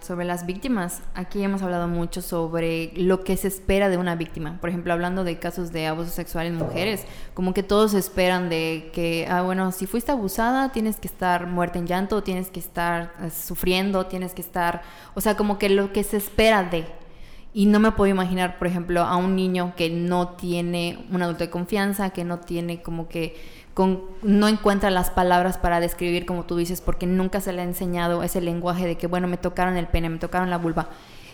[0.01, 4.57] sobre las víctimas, aquí hemos hablado mucho sobre lo que se espera de una víctima.
[4.59, 8.91] Por ejemplo, hablando de casos de abuso sexual en mujeres, como que todos esperan de
[8.95, 13.13] que, ah, bueno, si fuiste abusada, tienes que estar muerta en llanto, tienes que estar
[13.21, 14.81] eh, sufriendo, tienes que estar,
[15.15, 16.87] o sea, como que lo que se espera de.
[17.53, 21.45] Y no me puedo imaginar, por ejemplo, a un niño que no tiene un adulto
[21.45, 23.37] de confianza, que no tiene como que
[24.23, 28.23] no encuentra las palabras para describir como tú dices, porque nunca se le ha enseñado
[28.23, 30.89] ese lenguaje de que, bueno, me tocaron el pene, me tocaron la vulva.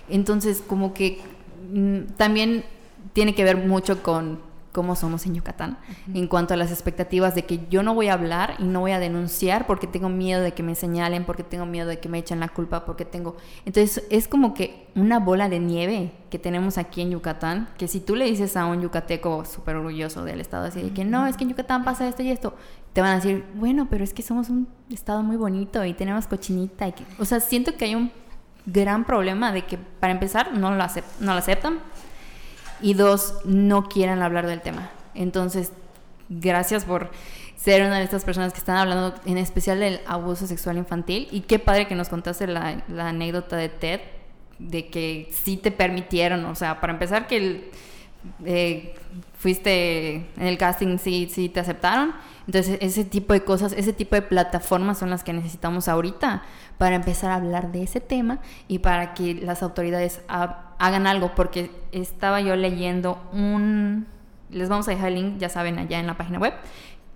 [0.08, 1.20] Entonces, como que
[1.72, 2.64] mm, también
[3.12, 4.40] tiene que ver mucho con
[4.72, 5.78] cómo somos en Yucatán
[6.14, 8.92] en cuanto a las expectativas de que yo no voy a hablar y no voy
[8.92, 12.18] a denunciar porque tengo miedo de que me señalen, porque tengo miedo de que me
[12.18, 13.36] echen la culpa, porque tengo...
[13.66, 18.00] Entonces es como que una bola de nieve que tenemos aquí en Yucatán, que si
[18.00, 21.36] tú le dices a un yucateco súper orgulloso del estado así de que no, es
[21.36, 22.54] que en Yucatán pasa esto y esto,
[22.92, 26.26] te van a decir, bueno, pero es que somos un estado muy bonito y tenemos
[26.26, 26.88] cochinita.
[26.88, 27.04] Y que...
[27.18, 28.10] O sea, siento que hay un
[28.66, 31.80] gran problema de que para empezar no lo, no lo aceptan
[32.82, 34.90] y dos, no quieran hablar del tema.
[35.14, 35.72] Entonces,
[36.28, 37.10] gracias por
[37.56, 41.42] ser una de estas personas que están hablando en especial del abuso sexual infantil y
[41.42, 44.00] qué padre que nos contaste la, anécdota de Ted,
[44.58, 47.70] de que sí te permitieron, o sea, para empezar que
[48.44, 48.94] eh,
[49.36, 52.14] fuiste en el casting, sí, sí te aceptaron.
[52.46, 56.42] Entonces, ese tipo de cosas, ese tipo de plataformas son las que necesitamos ahorita
[56.78, 60.20] para empezar a hablar de ese tema y para que las autoridades
[60.82, 64.04] hagan algo, porque estaba yo leyendo un,
[64.50, 66.54] les vamos a dejar el link, ya saben, allá en la página web,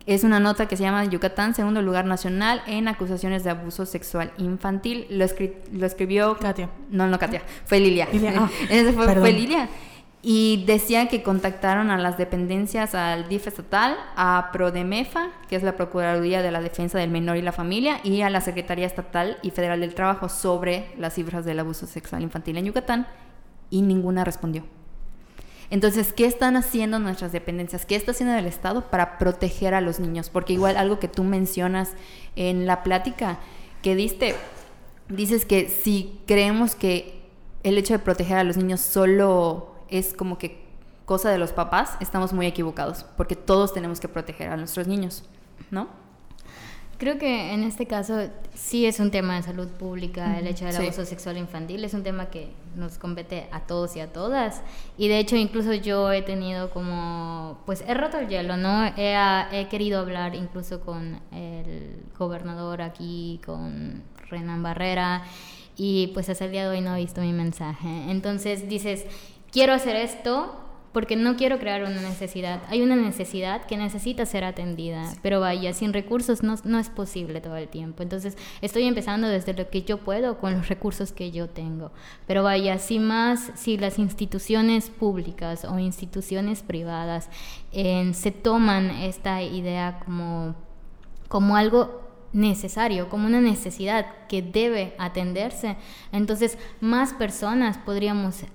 [0.07, 4.31] es una nota que se llama Yucatán, segundo lugar nacional en acusaciones de abuso sexual
[4.39, 5.09] infantil.
[5.11, 5.27] Lo,
[5.73, 6.37] lo escribió...
[6.39, 6.71] Katia.
[6.91, 7.43] No, no, Katia.
[7.65, 8.07] Fue Lilia.
[8.13, 8.35] Lilia.
[8.37, 9.69] Ah, fue, fue, Lilia.
[10.23, 15.77] Y decía que contactaron a las dependencias, al DIF estatal, a PRODEMEFA, que es la
[15.77, 19.51] Procuraduría de la Defensa del Menor y la Familia, y a la Secretaría Estatal y
[19.51, 23.09] Federal del Trabajo sobre las cifras del abuso sexual infantil en Yucatán,
[23.71, 24.65] y ninguna respondió.
[25.69, 27.87] Entonces, ¿qué están haciendo nuestras dependencias?
[27.87, 30.31] ¿Qué está haciendo el Estado para proteger a los niños?
[30.31, 31.93] Porque igual algo que tú mencionas
[32.37, 33.39] en la plática
[33.83, 34.37] que diste,
[35.09, 37.23] dices que si creemos que
[37.65, 40.65] el hecho de proteger a los niños solo es como que
[41.05, 45.25] cosa de los papás, estamos muy equivocados, porque todos tenemos que proteger a nuestros niños,
[45.71, 45.89] ¿no?
[46.99, 50.77] Creo que en este caso sí es un tema de salud pública el hecho del
[50.77, 54.63] abuso sexual infantil, es un tema que nos compete a todos y a todas.
[54.97, 58.87] Y de hecho incluso yo he tenido como, pues he roto el hielo, ¿no?
[58.97, 59.15] He,
[59.53, 65.23] he querido hablar incluso con el gobernador aquí, con Renan Barrera,
[65.77, 68.11] y pues hasta el día de hoy no he visto mi mensaje.
[68.11, 69.05] Entonces dices,
[69.53, 70.66] quiero hacer esto
[70.97, 72.63] porque no quiero crear una necesidad.
[72.71, 77.43] Hay una necesidad que necesita ser atendida, pero vaya, sin recursos no, no es posible
[77.43, 78.03] todo el tiempo.
[78.03, 81.93] Entonces, estoy empezando desde lo que yo puedo con los recursos que yo tengo.
[82.27, 87.29] Pero vaya, si más, si las instituciones públicas o instituciones privadas
[87.73, 90.55] se toman esta idea como,
[91.29, 95.77] como algo necesario, como una necesidad que debe atenderse,
[96.11, 98.47] entonces más personas podríamos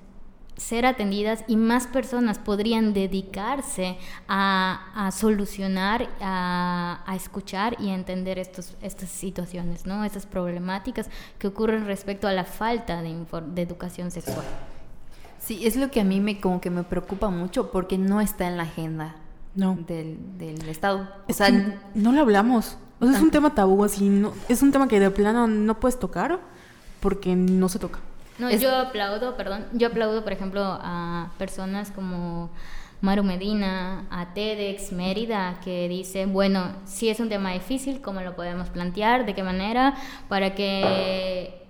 [0.61, 3.97] ser atendidas y más personas podrían dedicarse
[4.27, 10.03] a, solucionar, a, escuchar y a entender estos, estas situaciones, ¿no?
[10.03, 14.45] estas problemáticas que ocurren respecto a la falta de, de educación sexual.
[15.39, 18.47] Sí, es lo que a mí me, como que me preocupa mucho porque no está
[18.47, 19.15] en la agenda
[19.55, 19.79] no.
[19.87, 20.19] del,
[20.69, 21.09] Estado.
[21.27, 21.49] O sea,
[21.95, 22.77] no lo hablamos.
[22.99, 25.79] O sea, es un tema tabú, así, no, es un tema que de plano no
[25.79, 26.39] puedes tocar
[26.99, 27.99] porque no se toca.
[28.41, 32.49] No, yo aplaudo, perdón, yo aplaudo, por ejemplo, a personas como
[32.99, 38.35] Maru Medina, a TEDx Mérida, que dice, bueno, si es un tema difícil, ¿cómo lo
[38.35, 39.27] podemos plantear?
[39.27, 39.93] ¿De qué manera?
[40.27, 41.67] Para que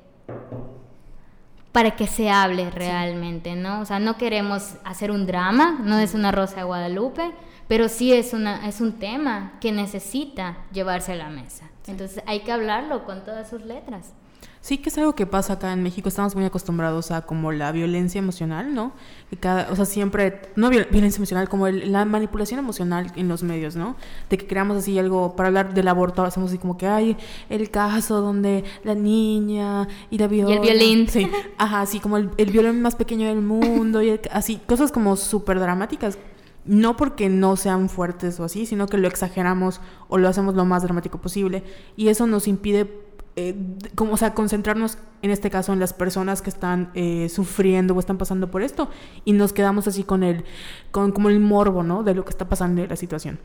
[1.74, 3.82] para que se hable realmente, ¿no?
[3.82, 7.32] O sea, no queremos hacer un drama, no es una rosa de Guadalupe,
[7.68, 11.70] pero sí es, una, es un tema que necesita llevarse a la mesa.
[11.88, 14.14] Entonces hay que hablarlo con todas sus letras.
[14.62, 16.08] Sí, que es algo que pasa acá en México.
[16.08, 18.92] Estamos muy acostumbrados a como la violencia emocional, ¿no?
[19.32, 23.76] Que cada, o sea, siempre, no violencia emocional, como la manipulación emocional en los medios,
[23.76, 23.96] ¿no?
[24.30, 27.18] De que creamos así algo, para hablar del aborto, hacemos así como que hay
[27.50, 30.54] el caso donde la niña y la viola.
[30.54, 31.08] Y el violín.
[31.08, 35.16] Sí, ajá, así como el, el violín más pequeño del mundo, y así, cosas como
[35.16, 36.20] súper dramáticas.
[36.64, 40.64] No porque no sean fuertes o así, sino que lo exageramos o lo hacemos lo
[40.64, 41.64] más dramático posible.
[41.98, 42.86] Y eso nos impide
[43.36, 43.56] eh,
[43.96, 48.00] como, o sea, concentrarnos en este caso en las personas que están eh, sufriendo o
[48.00, 48.90] están pasando por esto
[49.24, 50.44] y nos quedamos así con el,
[50.92, 52.04] con como el morbo, ¿no?
[52.04, 53.40] De lo que está pasando en la situación.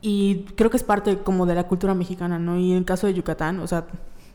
[0.00, 2.58] Y creo que es parte como de la cultura mexicana, ¿no?
[2.58, 3.86] Y en el caso de Yucatán, o sea,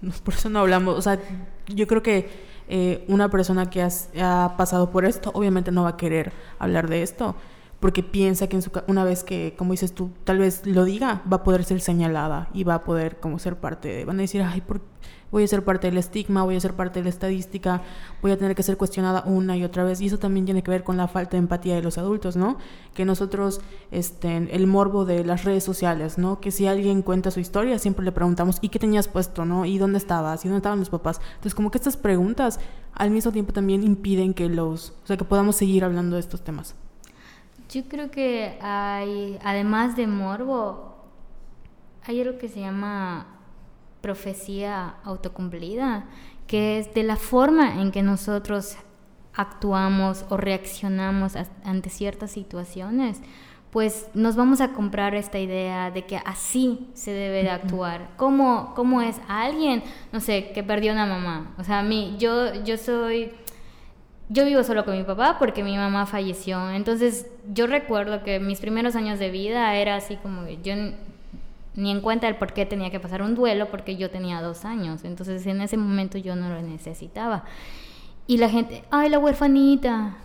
[0.24, 1.20] por eso no hablamos, o sea,
[1.68, 2.30] yo creo que
[2.68, 7.02] eh, una persona que ha pasado por esto obviamente no va a querer hablar de
[7.02, 7.36] esto
[7.82, 11.22] porque piensa que en su, una vez que, como dices tú, tal vez lo diga,
[11.32, 14.22] va a poder ser señalada y va a poder como ser parte de, van a
[14.22, 14.80] decir, ay, ¿por
[15.32, 17.82] voy a ser parte del estigma, voy a ser parte de la estadística,
[18.22, 20.02] voy a tener que ser cuestionada una y otra vez.
[20.02, 22.58] Y eso también tiene que ver con la falta de empatía de los adultos, ¿no?
[22.94, 26.40] Que nosotros, este, el morbo de las redes sociales, ¿no?
[26.40, 29.66] Que si alguien cuenta su historia, siempre le preguntamos, ¿y qué tenías puesto, no?
[29.66, 30.44] ¿Y dónde estabas?
[30.46, 31.22] ¿Y dónde estaban los papás?
[31.30, 32.60] Entonces, como que estas preguntas
[32.94, 36.44] al mismo tiempo también impiden que los, o sea, que podamos seguir hablando de estos
[36.44, 36.76] temas.
[37.72, 40.94] Yo creo que hay, además de morbo,
[42.04, 43.28] hay algo que se llama
[44.02, 46.06] profecía autocumplida,
[46.48, 48.76] que es de la forma en que nosotros
[49.34, 53.22] actuamos o reaccionamos ante ciertas situaciones,
[53.70, 58.10] pues nos vamos a comprar esta idea de que así se debe de actuar.
[58.18, 59.82] ¿Cómo, cómo es alguien,
[60.12, 61.56] no sé, que perdió una mamá?
[61.58, 63.32] O sea, a mí, yo, yo soy
[64.32, 66.70] yo vivo solo con mi papá porque mi mamá falleció.
[66.72, 70.74] Entonces yo recuerdo que mis primeros años de vida era así como que yo
[71.76, 74.64] ni en cuenta el por qué tenía que pasar un duelo porque yo tenía dos
[74.64, 75.04] años.
[75.04, 77.44] Entonces en ese momento yo no lo necesitaba.
[78.26, 80.16] Y la gente, ay, la huerfanita.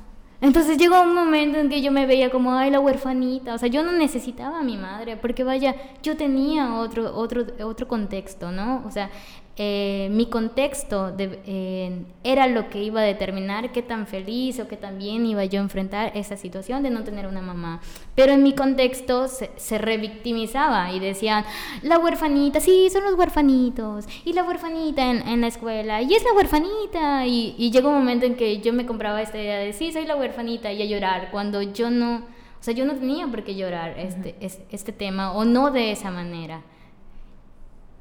[0.41, 3.55] Entonces llegó un momento en que yo me veía como, ay, la huerfanita.
[3.55, 7.89] O sea, yo no necesitaba a mi madre porque vaya, yo tenía otro, otro, otro
[7.89, 8.85] contexto, ¿no?
[8.87, 9.11] O sea,
[9.59, 14.77] eh, mi contexto eh, era lo que iba a determinar qué tan feliz o qué
[14.77, 17.81] tan bien iba yo a enfrentar esa situación de no tener una mamá.
[18.15, 21.47] Pero en mi contexto se, revictimizaba y decían,
[21.83, 26.33] la huerfanita, sí, son los huerfanitos, y la huerfanita en, la escuela, y es la
[26.35, 27.27] huerfanita.
[27.27, 30.05] Y, y, llegó un momento en que yo me compraba esta idea de, sí, soy
[30.05, 33.55] la huerfanita, y a llorar, cuando yo no, o sea, yo no tenía por qué
[33.55, 36.63] llorar este, este tema, o no de esa manera.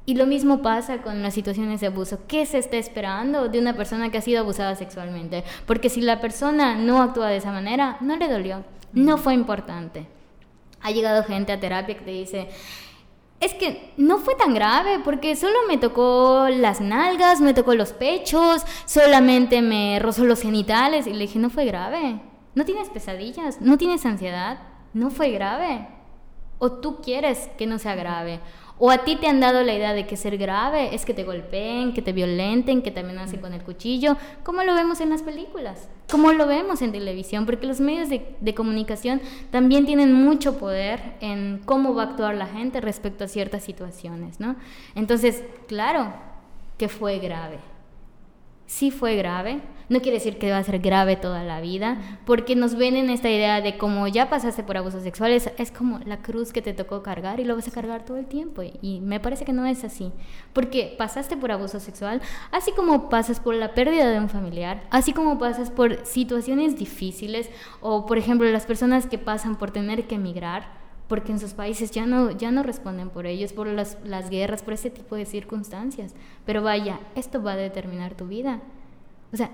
[0.08, 2.20] Y lo mismo pasa con las situaciones de abuso.
[2.28, 5.42] ¿Qué se está esperando de una persona que ha sido abusada sexualmente?
[5.66, 10.06] Porque si la persona no actúa de esa manera, no le dolió, no fue importante.
[10.80, 12.48] Ha llegado gente a terapia que te dice,
[13.40, 17.92] es que no fue tan grave porque solo me tocó las nalgas, me tocó los
[17.92, 22.20] pechos, solamente me rozó los genitales y le dije, no fue grave.
[22.54, 24.60] No tienes pesadillas, no tienes ansiedad,
[24.94, 25.88] no fue grave.
[26.58, 28.40] O tú quieres que no sea grave
[28.78, 31.24] o a ti te han dado la idea de que ser grave es que te
[31.24, 35.22] golpeen, que te violenten, que te amenacen con el cuchillo, como lo vemos en las
[35.22, 39.20] películas, como lo vemos en televisión, porque los medios de, comunicación
[39.50, 44.40] también tienen mucho poder en cómo va a actuar la gente respecto a ciertas situaciones,
[44.40, 44.56] ¿no?
[44.94, 46.12] Entonces, claro
[46.78, 47.58] que fue grave.
[48.66, 49.60] Sí fue grave.
[49.88, 53.08] No quiere decir que va a ser grave toda la vida, porque nos ven en
[53.08, 56.72] esta idea de como ya pasaste por abusos sexuales, es como la cruz que te
[56.72, 58.62] tocó cargar y lo vas a cargar todo el tiempo.
[58.82, 60.10] Y me parece que no es así,
[60.52, 65.12] porque pasaste por abuso sexual, así como pasas por la pérdida de un familiar, así
[65.12, 67.48] como pasas por situaciones difíciles,
[67.80, 71.90] o por ejemplo las personas que pasan por tener que emigrar, porque en sus países
[71.90, 75.24] ya no, ya no responden por ellos, por las, las guerras, por ese tipo de
[75.24, 76.14] circunstancias.
[76.44, 78.60] Pero vaya, esto va a determinar tu vida.
[79.32, 79.50] O sea,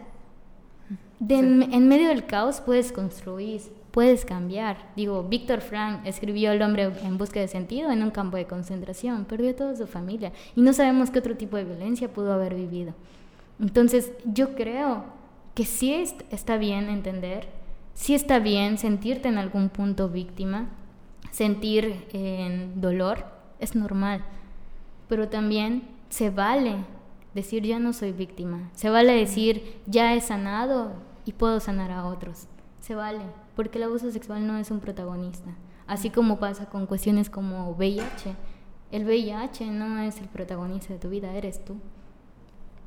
[1.28, 4.90] en, medio del caos puedes construir, puedes cambiar.
[4.96, 9.24] Digo, Víctor Frank escribió El hombre en busca de sentido en un campo de concentración,
[9.24, 12.94] perdió toda su familia y no sabemos qué otro tipo de violencia pudo haber vivido.
[13.60, 15.04] Entonces, yo creo
[15.54, 15.92] que sí
[16.30, 17.48] está bien entender,
[17.94, 20.70] sí está bien sentirte en algún punto víctima,
[21.32, 23.24] sentir en dolor,
[23.58, 24.22] es normal,
[25.08, 26.76] pero también se vale
[27.34, 30.92] decir ya no soy víctima, se vale decir ya he sanado
[31.24, 32.46] y puedo sanar a otros,
[32.80, 33.24] se vale,
[33.56, 35.50] porque el abuso sexual no es un protagonista,
[35.86, 38.36] así como pasa con cuestiones como VIH,
[38.92, 41.76] el VIH no es el protagonista de tu vida, eres tú.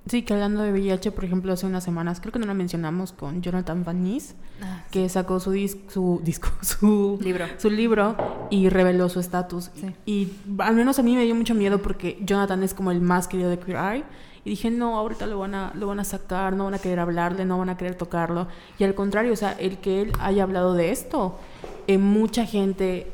[0.08, 3.12] Sí, que hablando de VIH, por ejemplo, hace unas semanas, creo que no lo mencionamos
[3.12, 5.52] con Jonathan Van Nys, ah, que sacó su,
[5.88, 7.46] su disco, su libro.
[7.58, 8.16] su libro
[8.52, 9.72] y reveló su estatus.
[10.06, 10.30] Y
[10.60, 13.50] al menos a mí me dio mucho miedo porque Jonathan es como el más querido
[13.50, 14.04] de Queer Eye.
[14.44, 17.00] Y dije, no, ahorita lo van, a, lo van a sacar, no van a querer
[17.00, 18.48] hablarle, no van a querer tocarlo.
[18.78, 21.40] Y al contrario, o sea, el que él haya hablado de esto,
[21.88, 23.12] eh, mucha gente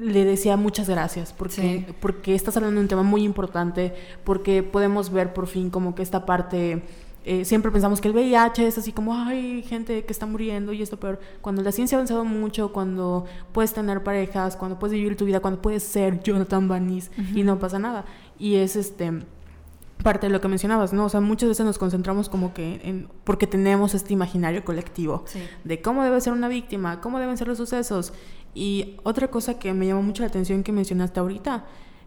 [0.00, 3.94] le decía muchas gracias porque, porque estás hablando de un tema muy importante,
[4.24, 6.82] porque podemos ver por fin como que esta parte...
[7.22, 10.80] Eh, siempre pensamos que el VIH es así como, hay gente que está muriendo y
[10.80, 15.18] esto, pero cuando la ciencia ha avanzado mucho, cuando puedes tener parejas, cuando puedes vivir
[15.18, 18.06] tu vida, cuando puedes ser Jonathan Banis y no pasa nada.
[18.38, 19.20] Y es este
[20.02, 21.04] parte de lo que mencionabas, ¿no?
[21.04, 25.24] O sea, muchas veces nos concentramos como que en, porque tenemos este imaginario colectivo
[25.64, 28.12] de cómo debe ser una víctima, cómo deben ser los sucesos.
[28.54, 31.64] Y otra cosa que me llamó mucho la atención que mencionaste ahorita,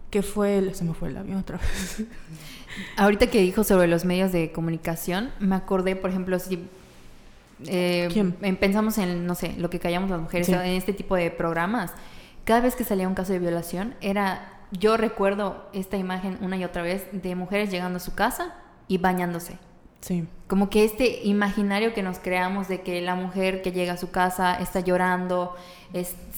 [0.09, 0.75] que fue el...
[0.75, 2.03] Se me fue el avión otra vez.
[2.97, 6.67] Ahorita que dijo sobre los medios de comunicación, me acordé, por ejemplo, si
[7.67, 11.91] eh, pensamos en, no sé, lo que callamos las mujeres, en este tipo de programas,
[12.45, 16.63] cada vez que salía un caso de violación, era, yo recuerdo esta imagen una y
[16.63, 18.55] otra vez de mujeres llegando a su casa
[18.87, 19.57] y bañándose.
[20.03, 20.27] Sí.
[20.47, 24.11] Como que este imaginario que nos creamos de que la mujer que llega a su
[24.11, 25.55] casa está llorando,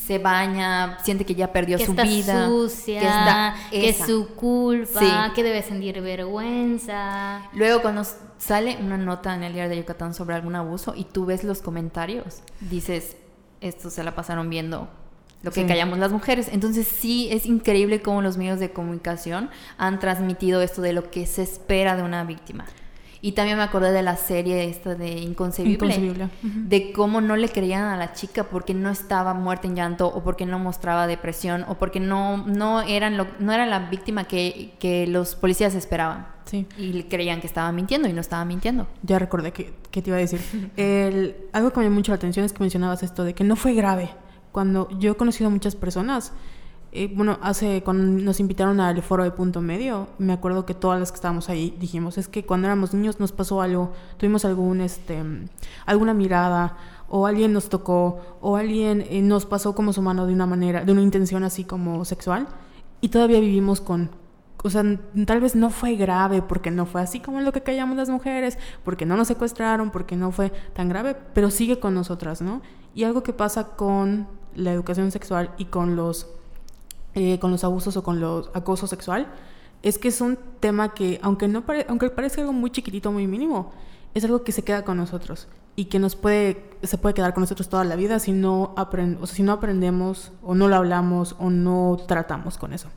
[0.06, 5.32] se baña, siente que ya perdió su vida, sucia, que, está que es su culpa,
[5.34, 7.50] que debe sentir vergüenza.
[7.54, 8.04] Luego cuando
[8.38, 11.64] sale una nota en el diario de Yucatán sobre algún abuso y tú ves los
[11.64, 13.18] comentarios, dices,
[13.62, 14.88] esto se la pasaron viendo
[15.42, 16.50] lo que callamos las mujeres.
[16.52, 19.50] Entonces sí es increíble cómo los medios de comunicación
[19.80, 22.66] han transmitido esto de lo que se espera de una víctima.
[23.26, 27.86] Y también me acordé de la serie esta de Inconcebible, de cómo no le creían
[27.86, 31.74] a la chica porque no estaba muerta en llanto o porque no mostraba depresión o
[31.74, 36.28] porque no, no, eran lo, no era la víctima que, que los policías esperaban.
[36.46, 36.68] Sí.
[36.78, 38.86] Y creían que estaba mintiendo y no estaba mintiendo.
[39.02, 40.40] Ya recordé que, que te iba a decir.
[40.78, 43.56] El, algo que me llamó mucho la atención es que mencionabas esto de que no
[43.56, 44.12] fue grave.
[44.52, 46.32] Cuando yo he conocido a muchas personas
[46.96, 50.98] eh, bueno, hace cuando nos invitaron al foro de punto medio, me acuerdo que todas
[50.98, 54.80] las que estábamos ahí dijimos, es que cuando éramos niños nos pasó algo, tuvimos algún,
[54.80, 55.22] este,
[55.86, 56.78] alguna mirada,
[57.10, 60.86] o alguien nos tocó, o alguien eh, nos pasó como su mano de una manera,
[60.86, 62.48] de una intención así como sexual,
[63.02, 64.10] y todavía vivimos con,
[64.64, 64.84] o sea,
[65.26, 68.58] tal vez no fue grave porque no fue así como lo que callamos las mujeres,
[68.86, 72.62] porque no nos secuestraron, porque no fue tan grave, pero sigue con nosotras, ¿no?
[72.94, 76.30] Y algo que pasa con la educación sexual y con los
[77.16, 79.28] eh, con los abusos o con los acoso sexual,
[79.82, 83.72] es que es un tema que, aunque, no aunque parezca algo muy chiquitito, muy mínimo,
[84.14, 87.42] es algo que se queda con nosotros y que nos puede, se puede quedar con
[87.42, 91.36] nosotros toda la vida si no, aprend o si no aprendemos o no lo hablamos
[91.40, 92.90] o no tratamos con eso.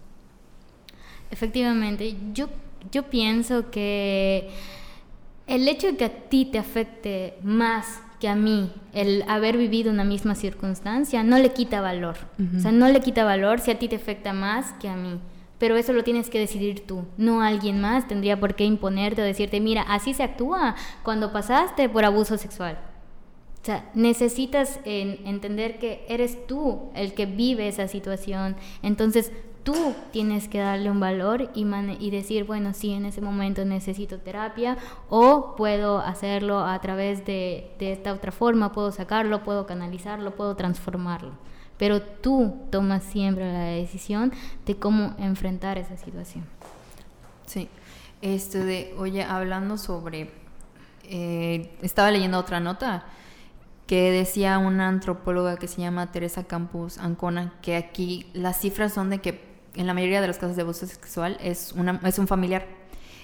[1.31, 2.49] Efectivamente, yo,
[2.91, 4.51] yo pienso que
[5.47, 9.91] el hecho de que a ti te afecte más que a mí el haber vivido
[9.91, 12.17] una misma circunstancia no le quita valor.
[12.57, 15.21] O sea, no le quita valor si a ti te afecta más que a mí.
[15.59, 19.25] Pero eso lo tienes que decidir tú, no alguien más tendría por qué imponerte o
[19.25, 22.79] decirte, mira, así se actúa cuando pasaste por abuso sexual.
[23.61, 28.55] O sea, necesitas entender que eres tú el que vive esa situación.
[28.83, 29.33] Entonces,
[29.63, 34.79] tú tienes que darle un valor y, decir, bueno, sí, en ese momento necesito terapia
[35.09, 40.57] o puedo hacerlo a través de, de esta otra forma, puedo sacarlo, puedo canalizarlo, puedo
[40.57, 41.33] transformarlo.
[41.77, 44.33] Pero tú tomas siempre la decisión
[44.67, 46.45] de cómo enfrentar esa situación.
[47.47, 47.69] Sí,
[48.21, 50.31] esto de, oye, hablando sobre
[51.11, 53.07] eh, estaba leyendo otra nota
[53.87, 59.09] que decía una antropóloga que se llama Teresa Campos Ancona, que aquí las cifras son
[59.09, 59.48] de que
[59.79, 62.67] en la mayoría de los casos de abuso sexual es, un familiar.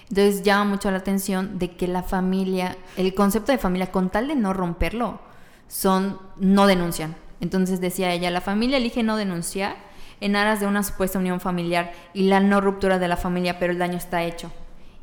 [0.09, 4.27] Entonces llama mucho la atención de que la familia, el concepto de familia, con tal
[4.27, 5.19] de no romperlo,
[5.67, 7.15] son no denuncian.
[7.41, 9.75] Entonces decía ella, la familia elige no denunciar
[10.21, 13.73] en aras de una supuesta unión familiar y la no ruptura de la familia, pero
[13.73, 14.51] el daño está hecho.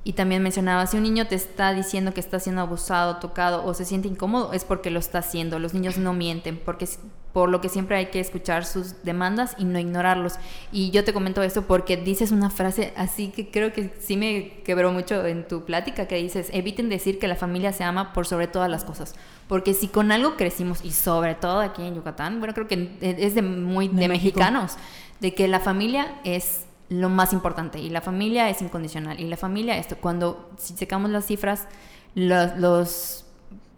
[0.05, 3.75] Y también mencionaba, si un niño te está diciendo que está siendo abusado, tocado o
[3.75, 5.59] se siente incómodo, es porque lo está haciendo.
[5.59, 6.89] Los niños no mienten, porque
[7.33, 10.35] por lo que siempre hay que escuchar sus demandas y no ignorarlos.
[10.71, 14.61] Y yo te comento esto porque dices una frase así que creo que sí me
[14.65, 18.27] quebró mucho en tu plática, que dices, eviten decir que la familia se ama por
[18.27, 19.15] sobre todas las cosas.
[19.49, 23.35] Porque si con algo crecimos, y sobre todo aquí en Yucatán, bueno, creo que es
[23.35, 24.77] de muy de, mexicanos,
[25.21, 29.39] de que la familia es lo más importante y la familia es incondicional y la
[29.39, 31.67] familia esto cuando si sacamos las cifras
[32.15, 33.25] los,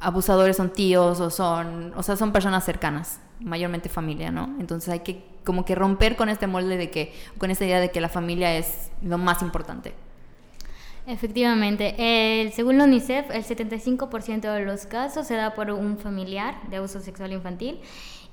[0.01, 5.01] abusadores son tíos o son o sea son personas cercanas mayormente familia no entonces hay
[5.01, 8.09] que como que romper con este molde de que con esta idea de que la
[8.09, 9.95] familia es lo más importante
[11.07, 16.79] Efectivamente, según la UNICEF, el 75% de los casos se da por un familiar de
[16.79, 17.79] abuso sexual infantil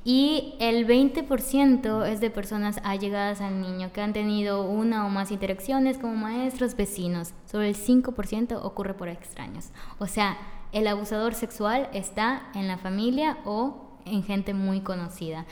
[0.06, 5.32] y el 20% es de personas allegadas al niño que han tenido una o más
[5.32, 7.34] interacciones como maestros, vecinos.
[7.46, 9.70] Solo el 5% ocurre por extraños.
[10.00, 10.38] O sea,
[10.72, 15.46] el abusador sexual está en la familia o en gente muy conocida.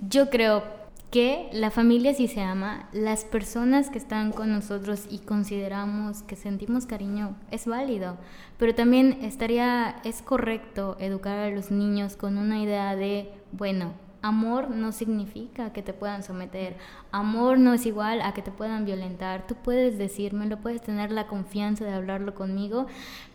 [0.00, 0.62] Yo creo
[1.10, 6.36] que la familia si se ama, las personas que están con nosotros y consideramos que
[6.36, 8.16] sentimos cariño es válido,
[8.58, 13.92] pero también estaría, es correcto educar a los niños con una idea de, bueno,
[14.22, 16.76] amor no significa que te puedan someter,
[17.10, 21.26] amor no es igual a que te puedan violentar, tú puedes decírmelo, puedes tener la
[21.26, 22.86] confianza de hablarlo conmigo,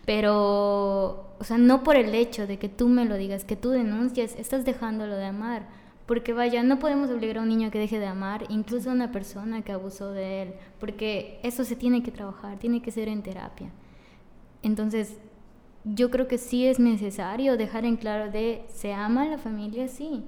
[0.05, 3.69] pero, o sea, no por el hecho de que tú me lo digas, que tú
[3.71, 5.67] denuncies, estás dejándolo de amar
[6.05, 8.93] porque vaya, no podemos obligar a un niño a que deje de amar, incluso a
[8.93, 13.07] una persona que abusó de él, porque eso se tiene que trabajar, tiene que ser
[13.07, 13.71] en terapia.
[14.61, 15.17] Entonces,
[15.83, 19.87] yo creo que sí es necesario dejar en claro de, ¿se ama la familia?
[19.87, 20.23] Sí,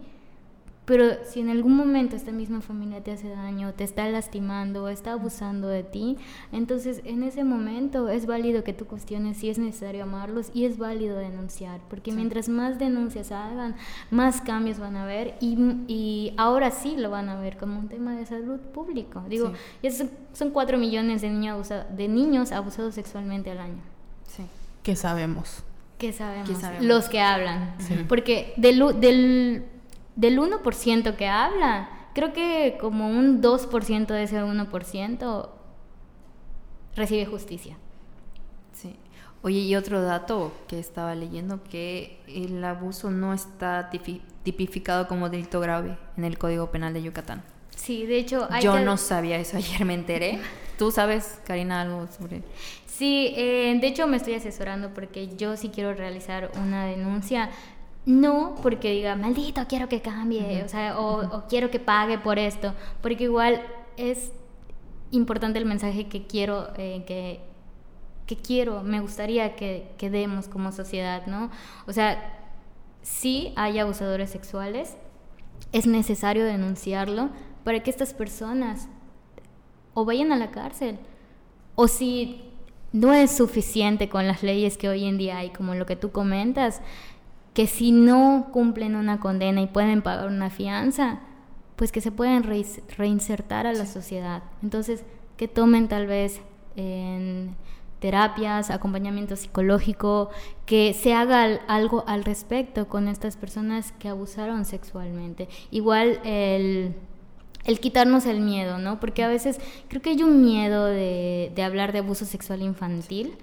[0.87, 4.87] pero si en algún momento esta misma familia te hace daño, te está lastimando o
[4.87, 6.17] está abusando de ti,
[6.53, 10.77] entonces en ese momento es válido que tú cuestiones si es necesario amarlos y es
[10.77, 13.75] válido denunciar, porque mientras más denuncias hagan,
[14.11, 15.57] más cambios van a haber y,
[15.89, 19.21] y, ahora sí lo van a ver como un tema de salud público.
[19.27, 19.51] Digo,
[19.91, 23.81] son, son 4 millones de, niños de niños abusados sexualmente al año.
[24.25, 24.43] Sí.
[24.83, 25.63] ¿Qué sabemos?
[25.97, 26.49] ¿Qué sabemos?
[26.79, 27.75] Los que hablan.
[28.07, 29.65] Porque del, del
[30.17, 35.49] del 1% que habla, creo que como un 2% de ese 1%
[36.95, 37.77] recibe justicia.
[38.73, 38.95] Sí.
[39.43, 43.91] Oye, y otro dato que estaba leyendo, que el abuso no está
[44.43, 47.43] tipificado como delito grave en el Código Penal de Yucatán.
[47.75, 48.49] Sí, de hecho...
[48.59, 50.39] Yo no sabía eso, ayer me enteré.
[50.79, 52.41] ¿Tú sabes, Karina, algo sobre...?
[52.87, 57.51] Sí, eh, de hecho me estoy asesorando porque yo sí quiero realizar una denuncia
[58.07, 62.73] no porque diga, maldito, quiero que cambie, o sea, o, quiero que pague por esto,
[63.01, 63.61] porque igual
[63.97, 64.31] es
[65.11, 67.41] importante el mensaje que quiero, eh, que,
[68.25, 71.51] que quiero, me gustaría que, que demos como sociedad, ¿no?
[71.85, 72.39] O sea,
[73.01, 74.95] si hay abusadores sexuales,
[75.73, 77.29] es necesario denunciarlo
[77.65, 78.87] para que estas personas
[79.93, 80.97] o vayan a la cárcel,
[81.75, 82.53] o si
[82.93, 86.13] no es suficiente con las leyes que hoy en día hay, como lo que tú
[86.13, 86.81] comentas,
[87.57, 91.21] que si no cumplen una condena y pueden pagar una fianza,
[91.75, 94.43] pues que se pueden reinsertar a la sociedad.
[94.61, 95.03] Entonces,
[95.37, 96.39] que tomen tal vez
[96.75, 97.55] en
[97.97, 100.29] terapias, acompañamiento psicológico,
[100.67, 105.49] que se haga algo al respecto con estas personas que abusaron sexualmente.
[105.71, 106.93] Igual el,
[107.65, 108.99] el quitarnos el miedo, ¿no?
[108.99, 113.35] Porque a veces creo que hay un miedo de, de hablar de abuso sexual infantil.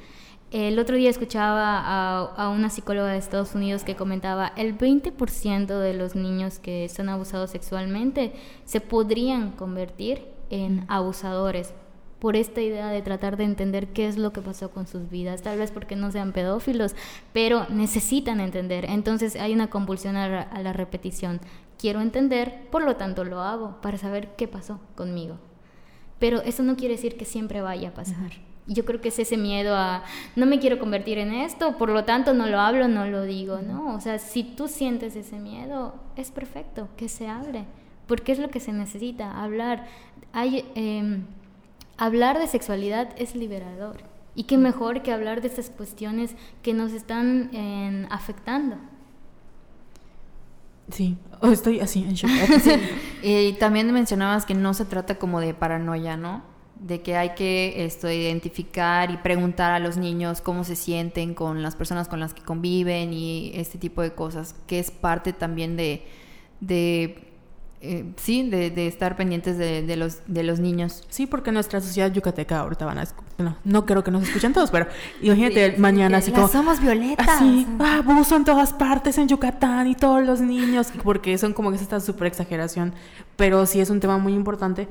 [0.54, 5.94] El otro día escuchaba a, una psicóloga de Estados Unidos que comentaba el 20% de
[5.94, 8.32] los niños que son abusados sexualmente
[8.64, 11.74] se podrían convertir en abusadores
[12.20, 15.42] por esta idea de tratar de entender qué es lo que pasó con sus vidas,
[15.42, 16.94] tal vez porque no sean pedófilos,
[17.32, 18.84] pero necesitan entender.
[18.84, 21.40] Entonces hay una compulsión a la, repetición.
[21.80, 25.36] Quiero entender, por lo tanto lo hago, para saber qué pasó conmigo.
[26.20, 29.36] Pero eso no quiere decir que siempre vaya a pasar yo creo que es ese
[29.36, 30.02] miedo a
[30.36, 33.60] no me quiero convertir en esto, por lo tanto no lo hablo, no lo digo,
[33.60, 33.94] ¿no?
[33.94, 37.64] O sea, si tú sientes ese miedo, es perfecto que se hable,
[38.06, 39.86] porque es lo que se necesita, hablar.
[40.32, 41.24] Hay, em,
[41.96, 43.98] hablar de sexualidad es liberador
[44.34, 48.76] Y qué mejor que hablar de estas cuestiones que nos están eh, afectando.
[50.90, 52.30] Sí, estoy así en shock.
[53.22, 56.53] Y también mencionabas que no se trata como de paranoia, ¿no?
[56.80, 61.62] De que hay que esto, identificar y preguntar a los niños cómo se sienten con
[61.62, 65.76] las personas con las que conviven y este tipo de cosas, que es parte también
[65.76, 66.02] de,
[66.60, 67.24] de
[67.86, 71.02] eh, sí, de, de, estar pendientes de, de, los, de los niños.
[71.10, 73.04] Sí, porque nuestra sociedad yucateca ahorita van a...
[73.36, 74.86] No, no creo que nos escuchen todos, pero
[75.20, 76.48] imagínate sí, mañana así como...
[76.48, 77.28] Somos violetas.
[77.28, 81.72] Así, ah, abuso en todas partes en Yucatán y todos los niños, porque son como
[81.72, 82.94] que esta súper exageración,
[83.36, 84.88] pero sí es un tema muy importante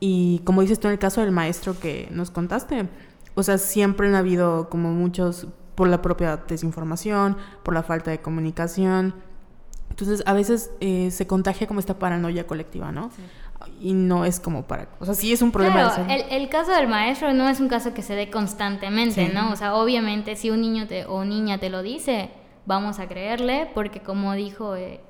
[0.00, 2.88] y como dices tú en el caso del maestro que nos contaste,
[3.34, 8.20] o sea, siempre han habido como muchos por la propia desinformación, por la falta de
[8.20, 9.14] comunicación,
[9.96, 13.10] entonces, a veces eh, se contagia como esta paranoia colectiva, ¿no?
[13.16, 13.22] Sí.
[13.80, 14.90] Y no es como para...
[15.00, 15.90] O sea, sí es un problema.
[15.94, 19.32] Claro, el, el, caso del maestro no es un caso que se dé constantemente, sí.
[19.32, 19.50] ¿no?
[19.50, 22.28] O sea, obviamente si un niño te, o niña te lo dice,
[22.66, 24.76] vamos a creerle, porque como dijo...
[24.76, 25.00] Eh,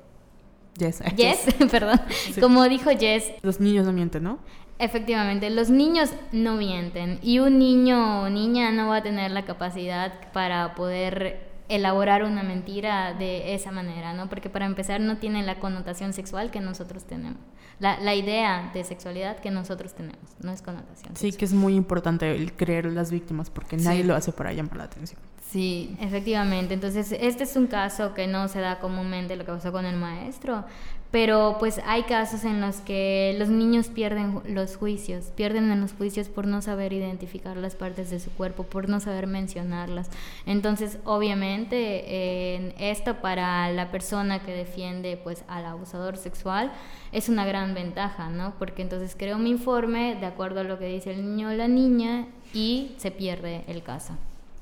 [0.77, 1.99] yes, yes, perdón.
[2.09, 2.39] Sí.
[2.39, 3.33] Como dijo Jess...
[3.41, 4.39] Los niños no mienten, ¿no?
[4.79, 9.43] Efectivamente, los niños no mienten y un niño o niña no va a tener la
[9.43, 14.29] capacidad para poder elaborar una mentira de esa manera, ¿no?
[14.29, 17.39] Porque para empezar no tiene la connotación sexual que nosotros tenemos.
[17.79, 21.15] La, la idea de sexualidad que nosotros tenemos, no es connotación.
[21.15, 21.39] Sí, sexual.
[21.39, 23.85] que es muy importante el creer las víctimas porque sí.
[23.85, 25.19] nadie lo hace para llamar la atención.
[25.51, 26.73] Sí, efectivamente.
[26.73, 29.95] Entonces, este es un caso que no se da comúnmente lo que pasó con el
[29.95, 30.65] maestro,
[31.11, 35.93] pero pues hay casos en los que los niños pierden los juicios, pierden en los
[35.93, 40.09] juicios por no saber identificar las partes de su cuerpo, por no saber mencionarlas.
[40.45, 46.71] Entonces, obviamente, eh, esto para la persona que defiende pues al abusador sexual
[47.11, 48.53] es una gran ventaja, ¿no?
[48.59, 51.67] Porque entonces creo mi informe de acuerdo a lo que dice el niño o la
[51.67, 54.13] niña y se pierde el caso.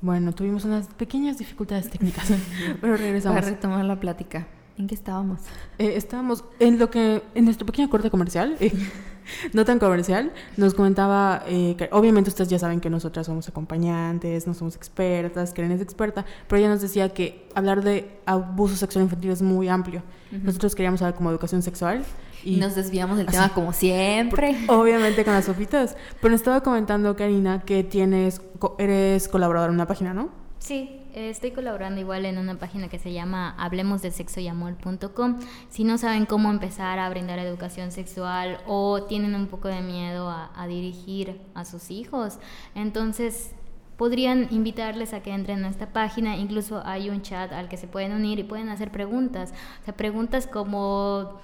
[0.01, 2.31] Bueno, tuvimos unas pequeñas dificultades técnicas,
[2.81, 3.39] pero regresamos.
[3.39, 4.45] Para retomar la plática.
[4.77, 5.39] ¿En qué estábamos?
[5.77, 8.73] Eh, estábamos en lo que, en nuestro pequeño corte comercial, eh,
[9.53, 14.47] no tan comercial, nos comentaba eh, que obviamente ustedes ya saben que nosotras somos acompañantes,
[14.47, 19.05] no somos expertas, Karen es experta, pero ella nos decía que hablar de abuso sexual
[19.05, 20.03] infantil es muy amplio.
[20.31, 20.43] Uh -huh.
[20.43, 22.03] Nosotros queríamos hablar como educación sexual.
[22.43, 24.55] Y nos desviamos del así, tema como siempre.
[24.67, 25.95] Por, obviamente con las sofitas.
[26.21, 28.39] Pero nos estaba comentando, Karina, que tienes,
[28.77, 30.44] eres colaboradora en una página, ¿no?
[30.59, 35.39] Sí, estoy colaborando igual en una página que se llama hablemosdesexoyamor.com.
[35.69, 40.29] Si no saben cómo empezar a brindar educación sexual o tienen un poco de miedo
[40.29, 42.39] a, a dirigir a sus hijos,
[42.73, 43.53] entonces
[43.97, 46.35] podrían invitarles a que entren a esta página.
[46.37, 49.53] Incluso hay un chat al que se pueden unir y pueden hacer preguntas.
[49.81, 51.39] O sea, preguntas como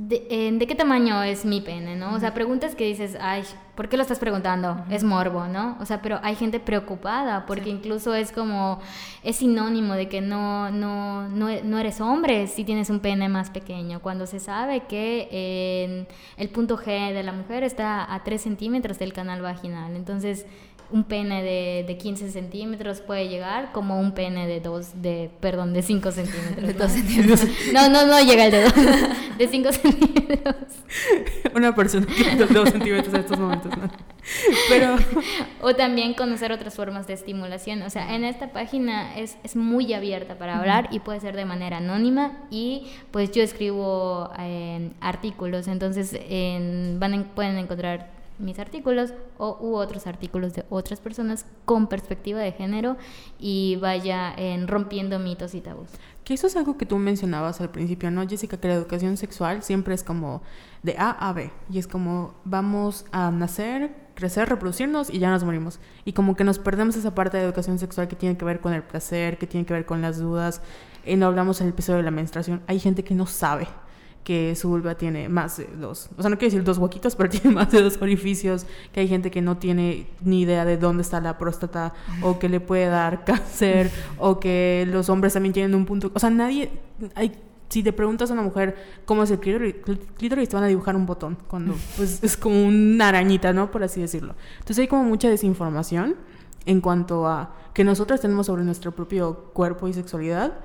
[0.00, 2.14] de, eh, ¿de, qué tamaño es mi pene, ¿no?
[2.14, 3.42] O sea, preguntas que dices, ay,
[3.74, 4.70] ¿por qué lo estás preguntando?
[4.70, 4.94] Uh -huh.
[4.94, 5.76] Es morbo, ¿no?
[5.80, 7.70] O sea, pero hay gente preocupada porque sí.
[7.70, 8.78] incluso es como,
[9.24, 13.50] es sinónimo de que no, no, no, no, eres hombre si tienes un pene más
[13.50, 18.40] pequeño, cuando se sabe que eh, el punto G de la mujer está a 3
[18.40, 19.96] centímetros del canal vaginal.
[19.96, 20.46] Entonces,
[20.90, 25.74] un pene de, de 15 centímetros puede llegar como un pene de 2, de, perdón,
[25.74, 26.66] de 5 centímetros.
[26.66, 27.40] De 2 centímetros.
[27.72, 28.72] No, no, no llega el de 2,
[29.38, 30.56] de 5 centímetros.
[31.54, 33.90] Una persona de 2 centímetros en estos momentos, ¿no?
[34.68, 34.96] Pero...
[35.60, 37.82] O también conocer otras formas de estimulación.
[37.82, 40.96] O sea, en esta página es, es muy abierta para hablar uh -huh.
[40.96, 47.14] y puede ser de manera anónima y pues yo escribo eh, artículos, entonces en, van
[47.14, 52.52] en, pueden encontrar mis artículos o, u otros artículos de otras personas con perspectiva de
[52.52, 52.96] género
[53.38, 55.88] y vaya en rompiendo mitos y tabús.
[56.24, 58.58] Que eso es algo que tú mencionabas al principio, ¿no, Jessica?
[58.58, 60.42] Que la educación sexual siempre es como
[60.82, 65.44] de A a B y es como vamos a nacer, crecer, reproducirnos y ya nos
[65.44, 65.80] morimos.
[66.04, 68.74] Y como que nos perdemos esa parte de educación sexual que tiene que ver con
[68.74, 70.60] el placer, que tiene que ver con las dudas.
[71.06, 72.62] Y no hablamos en el episodio de la menstruación.
[72.66, 73.66] Hay gente que no sabe
[74.28, 77.30] que su vulva tiene más de dos, o sea, no quiero decir dos huequitos, pero
[77.30, 81.00] tiene más de dos orificios, que hay gente que no tiene ni idea de dónde
[81.00, 85.74] está la próstata, o que le puede dar cáncer, o que los hombres también tienen
[85.74, 86.70] un punto, o sea, nadie,
[87.14, 87.38] hay,
[87.70, 88.76] si te preguntas a una mujer
[89.06, 93.08] cómo es el clítoris, te van a dibujar un botón, cuando pues es como una
[93.08, 93.70] arañita, ¿no?
[93.70, 94.34] Por así decirlo.
[94.58, 96.16] Entonces hay como mucha desinformación
[96.66, 100.58] en cuanto a que nosotros tenemos sobre nuestro propio cuerpo y sexualidad,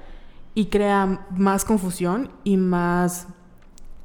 [0.53, 3.28] y crea más confusión y más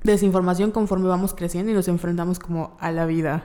[0.02, 3.44] desinformación conforme vamos creciendo y nos enfrentamos como a la vida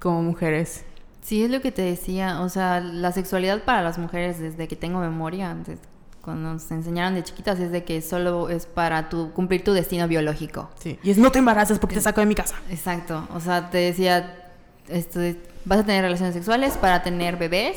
[0.00, 0.84] como mujeres.
[1.22, 4.76] Sí, es lo que te decía, o sea, la sexualidad para las mujeres desde que
[4.76, 5.78] tengo memoria, antes,
[6.22, 10.08] cuando nos enseñaron de chiquitas es de que solo es para tu, cumplir tu destino
[10.08, 10.70] biológico.
[10.78, 12.56] Sí, y es no te embarazas porque te saco de mi casa.
[12.70, 14.50] Exacto, o sea, te decía,
[14.88, 15.20] esto,
[15.64, 17.76] vas a tener relaciones sexuales para tener bebés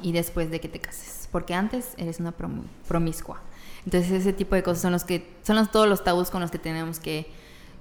[0.00, 2.32] y después de que te cases, porque antes eres una
[2.88, 3.40] promiscua.
[3.84, 6.50] Entonces ese tipo de cosas son los que son los, todos los tabús con los
[6.50, 7.30] que tenemos que,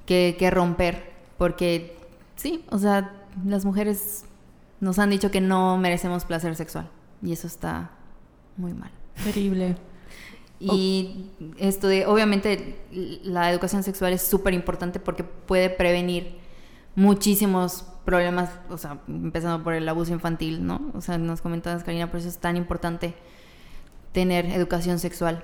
[0.07, 1.95] que, romper, porque
[2.35, 3.13] sí, o sea,
[3.45, 4.25] las mujeres
[4.79, 6.89] nos han dicho que no merecemos placer sexual
[7.21, 7.91] y eso está
[8.55, 8.91] muy mal.
[9.23, 9.75] Terrible.
[10.59, 11.29] Y
[11.59, 12.79] esto de, obviamente,
[13.23, 16.37] la educación sexual es súper importante porque puede prevenir
[16.95, 20.91] muchísimos problemas, o sea, empezando por el abuso infantil, ¿no?
[20.95, 23.13] O sea, nos comentabas, Karina, por eso es tan importante
[24.13, 25.43] tener educación sexual.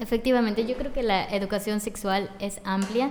[0.00, 3.10] Efectivamente, yo creo que la educación sexual es amplia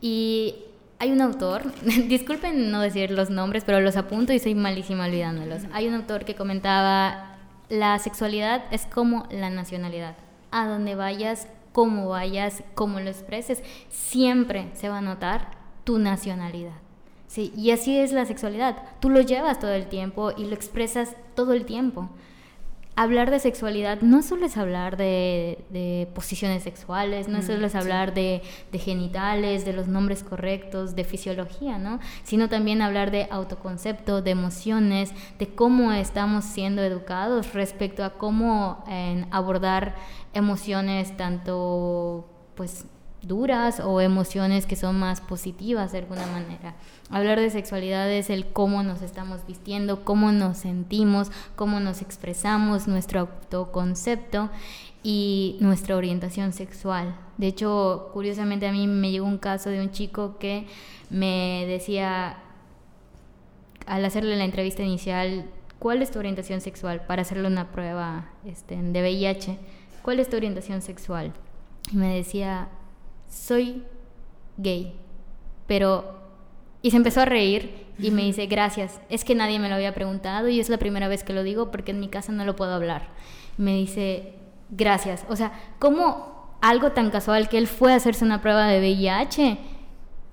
[0.00, 0.56] y
[0.98, 1.72] hay un autor,
[2.08, 5.62] disculpen no decir los nombres, pero los apunto y soy malísima olvidándolos.
[5.72, 7.38] Hay un autor que comentaba,
[7.68, 10.14] la sexualidad es como la nacionalidad.
[10.50, 15.48] A donde vayas, cómo vayas, cómo lo expreses, siempre se va a notar
[15.84, 16.74] tu nacionalidad.
[17.26, 18.76] Sí, y así es la sexualidad.
[19.00, 22.10] Tú lo llevas todo el tiempo y lo expresas todo el tiempo
[22.94, 28.42] hablar de sexualidad no solo es hablar de, posiciones sexuales, no solo es hablar de,
[28.72, 32.00] genitales, de los nombres correctos, de fisiología, ¿no?
[32.22, 38.84] Sino también hablar de autoconcepto, de emociones, de cómo estamos siendo educados respecto a cómo
[39.30, 39.94] abordar
[40.34, 42.84] emociones tanto pues
[43.22, 46.74] duras o emociones que son más positivas de alguna manera.
[47.12, 52.88] Hablar de sexualidad es el cómo nos estamos vistiendo, cómo nos sentimos, cómo nos expresamos,
[52.88, 54.48] nuestro autoconcepto
[55.02, 57.14] y nuestra orientación sexual.
[57.36, 60.66] De hecho, curiosamente a mí me llegó un caso de un chico que
[61.10, 62.38] me decía,
[63.84, 67.04] al hacerle la entrevista inicial, ¿cuál es tu orientación sexual?
[67.04, 69.58] Para hacerle una prueba este, de VIH.
[70.00, 71.34] ¿Cuál es tu orientación sexual?
[71.92, 72.68] Y me decía,
[73.28, 73.84] soy
[74.56, 74.98] gay,
[75.66, 76.21] pero...
[76.82, 79.94] Y se empezó a reír y me dice, gracias, es que nadie me lo había
[79.94, 82.56] preguntado y es la primera vez que lo digo porque en mi casa no lo
[82.56, 83.08] puedo hablar.
[83.56, 84.34] Me dice,
[84.70, 85.24] gracias.
[85.28, 89.58] O sea, ¿cómo algo tan casual que él fue a hacerse una prueba de VIH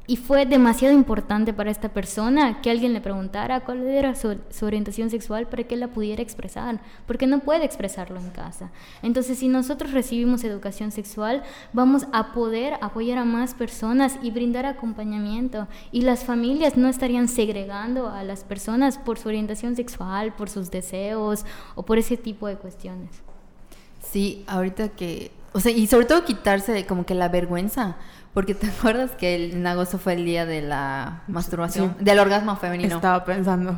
[0.09, 5.11] y fue demasiado importante para esta persona que alguien le preguntara cuál era su, orientación
[5.11, 8.71] sexual para que la pudiera expresar, porque no puede expresarlo en casa.
[9.03, 11.43] Entonces, si nosotros recibimos educación sexual,
[11.73, 15.67] vamos a poder apoyar a más personas y brindar acompañamiento.
[15.91, 20.71] Y las familias no estarían segregando a las personas por su orientación sexual, por sus
[20.71, 21.45] deseos
[21.75, 23.11] o por ese tipo de cuestiones.
[24.01, 27.97] Sí, ahorita que, o sea, y sobre todo quitarse de como que la vergüenza
[28.33, 32.55] porque te acuerdas que el, en agosto fue el día de la masturbación, del orgasmo
[32.55, 32.95] femenino.
[32.95, 33.77] Estaba pensando.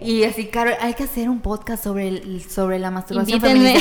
[0.00, 3.80] Y así, Carol, hay que hacer un podcast sobre, el, sobre la masturbación femenina.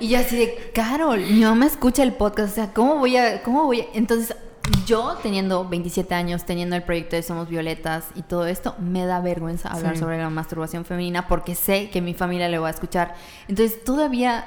[0.00, 3.42] Y yo así de, Carol, mi mamá escucha el podcast, o sea, ¿cómo voy a,
[3.42, 3.84] cómo voy a?
[3.94, 4.36] Entonces,
[4.86, 9.20] yo teniendo 27 años, teniendo el proyecto de Somos Violetas y todo esto, me da
[9.20, 13.14] vergüenza hablar sobre la masturbación femenina porque sé que mi familia le va a escuchar.
[13.48, 14.46] Entonces, todavía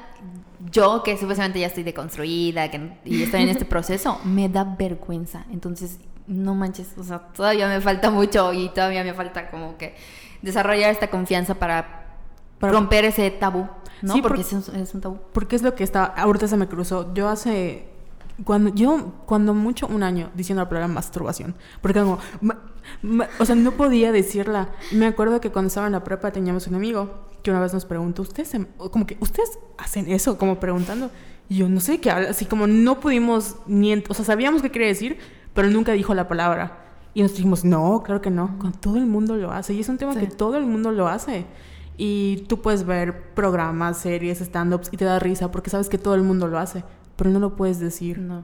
[0.71, 5.45] yo, que supuestamente ya estoy deconstruida que, y estoy en este proceso, me da vergüenza.
[5.51, 9.95] Entonces, no manches, o sea, todavía me falta mucho y todavía me falta como que
[10.41, 12.05] desarrollar esta confianza para,
[12.59, 13.67] romper ese tabú,
[14.01, 14.13] ¿no?
[14.13, 14.51] Sí, porque, es,
[14.93, 15.19] un, tabú.
[15.31, 17.13] Porque es lo que está, ahorita se me cruzó.
[17.13, 17.87] Yo hace
[18.43, 22.19] cuando yo cuando mucho un año diciendo la palabra masturbación porque como
[23.39, 26.75] o sea no podía decirla me acuerdo que cuando estaba en la prepa teníamos un
[26.75, 28.51] amigo que una vez nos preguntó, ¿ustedes,
[28.91, 30.37] como que, ¿ustedes hacen eso?
[30.37, 31.09] Como preguntando.
[31.49, 34.69] Y yo no sé qué habla, así como no pudimos ni, o sea, sabíamos qué
[34.69, 35.17] quería decir,
[35.53, 36.83] pero nunca dijo la palabra.
[37.13, 39.73] Y nos dijimos, no, claro que no, con todo el mundo lo hace.
[39.73, 41.45] Y es un tema que todo el mundo lo hace.
[41.95, 46.15] Y tú puedes ver programas, series, stand-ups y te da risa porque sabes que todo
[46.15, 46.83] el mundo lo hace,
[47.15, 48.19] pero no lo puedes decir.
[48.19, 48.43] No.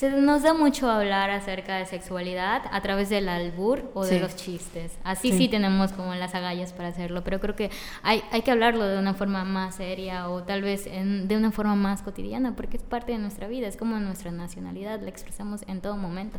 [0.00, 4.34] Se nos da mucho hablar acerca de sexualidad a través del albur o de los
[4.34, 4.92] chistes.
[5.04, 5.46] Así sí.
[5.46, 7.70] tenemos como las agallas para hacerlo, pero creo que
[8.02, 11.74] hay, hay que hablarlo de una forma más seria o tal vez de una forma
[11.74, 15.82] más cotidiana, porque es parte de nuestra vida, es como nuestra nacionalidad, la expresamos en
[15.82, 16.38] todo momento.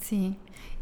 [0.00, 0.36] Sí.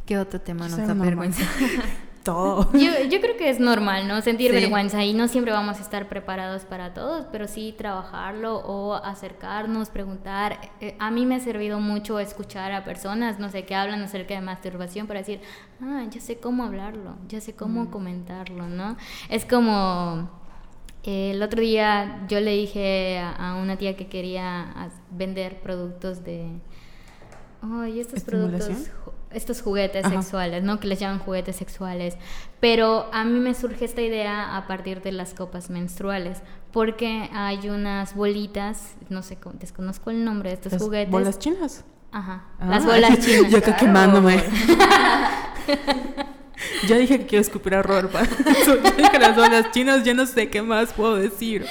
[0.04, 1.44] ¿Qué otro tema nos da vergüenza?
[2.26, 2.70] todo.
[2.74, 4.20] Yo, yo, creo que es normal, ¿no?
[4.20, 8.94] Sentir vergüenza y no siempre vamos a estar preparados para todos, pero sí trabajarlo o
[8.94, 10.58] acercarnos, preguntar.
[10.80, 14.34] Eh, a mí me ha servido mucho escuchar a personas, no sé, que hablan acerca
[14.34, 15.40] de masturbación para decir,
[15.80, 17.90] ah, ya sé cómo hablarlo, ya sé cómo mm.
[17.90, 18.96] comentarlo, ¿no?
[19.30, 20.28] Es como...
[21.04, 26.48] Eh, el otro día yo le dije a, una tía que quería vender productos de...
[27.62, 28.90] Ay, estos productos
[29.32, 30.80] estos juguetes sexuales, ¿no?
[30.80, 32.16] Que les llaman juguetes sexuales.
[32.60, 37.68] Pero a mí me surge esta idea a partir de las copas menstruales, porque hay
[37.68, 41.10] unas bolitas, no sé, desconozco el nombre de estos las juguetes.
[41.10, 41.84] ¿Bolas chinas?
[42.12, 42.66] Ajá, ah.
[42.66, 43.50] las bolas chinas.
[43.50, 44.42] Yo acá quemándome.
[46.88, 50.92] Ya dije que quiero escupir a dije las bolas chinas, ya no sé qué más
[50.92, 51.66] puedo decir.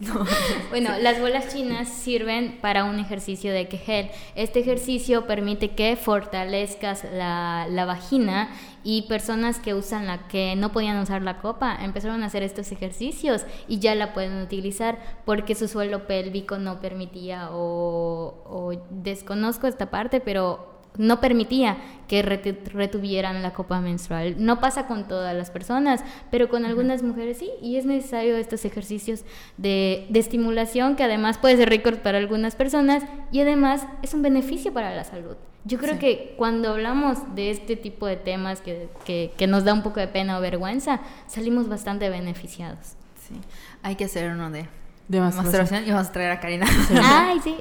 [0.70, 4.10] Bueno, las bolas chinas sirven para un ejercicio de Kegel.
[4.34, 8.50] Este ejercicio permite que fortalezcas la, la vagina
[8.82, 12.70] y personas que usan la que no podían usar la copa empezaron a hacer estos
[12.70, 19.66] ejercicios y ya la pueden utilizar porque su suelo pélvico no permitía o, o desconozco
[19.66, 21.76] esta parte, pero no permitía
[22.08, 24.36] que retuvieran la copa menstrual.
[24.38, 28.64] No pasa con todas las personas, pero con algunas mujeres sí, y es necesario estos
[28.64, 29.24] ejercicios
[29.56, 34.22] de, de estimulación que además puede ser récord para algunas personas y además es un
[34.22, 35.36] beneficio para la salud.
[35.66, 39.72] Yo creo que cuando hablamos de este tipo de temas que, que, que, nos da
[39.72, 42.96] un poco de pena o vergüenza, salimos bastante beneficiados.
[43.26, 43.34] Sí,
[43.82, 44.68] hay que hacer uno de
[45.06, 46.66] de masturbación y vamos a traer a Karina.
[47.02, 47.56] Ay, sí.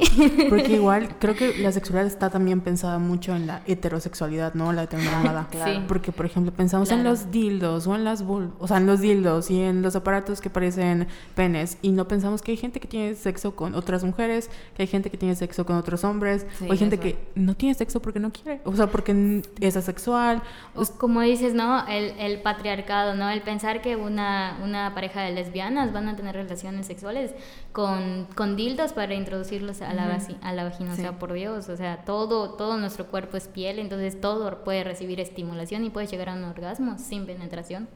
[0.50, 4.72] Porque igual creo que la sexualidad está también pensada mucho en la heterosexualidad, ¿no?
[4.72, 5.48] La heteronormada.
[5.52, 5.84] Claro.
[5.88, 9.02] Porque, por ejemplo, pensamos en los dildos o en las bul o sea, en los
[9.02, 12.88] dildos y en los aparatos que parecen penes y no pensamos que hay gente que
[12.88, 16.72] tiene sexo con otras mujeres, que hay gente que tiene sexo con otros hombres, o
[16.72, 20.42] hay gente que no tiene sexo porque no quiere, o sea, porque es asexual.
[20.76, 21.86] O como dices, ¿no?
[21.88, 23.30] El, el patriarcado, ¿no?
[23.30, 27.33] El pensar que una, una pareja de lesbianas van a tener relaciones sexuales
[27.74, 30.04] con, con dildos para introducirlos a la,
[30.42, 30.94] a la vagina.
[30.94, 34.84] O sea, por Dios, o sea, todo, todo nuestro cuerpo es piel, entonces todo puede
[34.84, 37.90] recibir estimulación y puede llegar a un orgasmo sin penetración.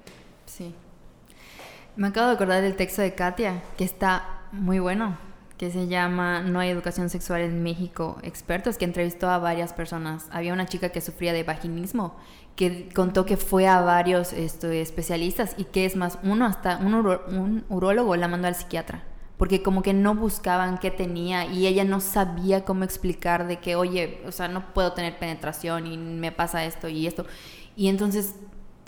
[0.46, 0.74] Sí.
[1.96, 5.18] Me acabo de acordar del texto de Katia, que está muy bueno,
[5.58, 10.28] que se llama No hay educación sexual en México, expertos, que entrevistó a varias personas.
[10.32, 12.16] Había una chica que sufría de vaginismo,
[12.56, 16.96] que contó que fue a varios este, especialistas y que es más, uno hasta un,
[16.96, 19.04] un urólogo la mandó al psiquiatra
[19.38, 23.76] porque como que no buscaban qué tenía y ella no sabía cómo explicar de que,
[23.76, 27.26] oye, o sea, no puedo tener penetración y me pasa esto y esto.
[27.76, 28.36] Y entonces,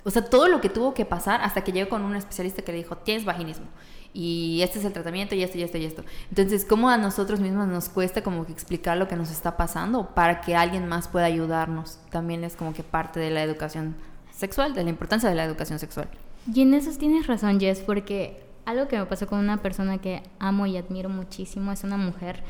[0.03, 2.71] o sea, todo lo que tuvo que pasar hasta que llegó con un especialista que
[2.71, 3.67] le dijo, tienes vaginismo
[4.13, 6.03] y este es el tratamiento y esto y esto y esto.
[6.29, 10.15] Entonces, ¿cómo a nosotros mismos nos cuesta como que explicar lo que nos está pasando
[10.15, 11.99] para que alguien más pueda ayudarnos?
[12.09, 13.95] También es como que parte de la educación
[14.31, 16.09] sexual, de la importancia de la educación sexual.
[16.51, 20.21] Y en eso tienes razón, Jess, porque algo que me pasó con una persona que
[20.39, 22.43] amo y admiro muchísimo es una mujer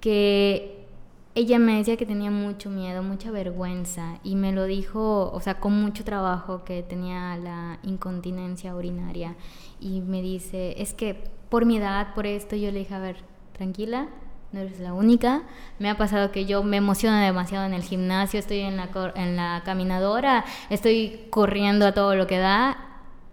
[0.00, 0.86] que
[1.34, 5.60] ella me decía que tenía mucho miedo, mucha vergüenza y me lo dijo, o sea,
[5.60, 9.36] con mucho trabajo que tenía la incontinencia urinaria
[9.80, 11.14] y me dice, es que
[11.48, 13.16] por mi edad, por esto, yo le dije, a ver,
[13.52, 14.08] tranquila,
[14.52, 15.42] no eres la única.
[15.78, 19.36] Me ha pasado que yo me emociono demasiado en el gimnasio, estoy en la, en
[19.36, 22.78] la caminadora, estoy corriendo a todo lo que da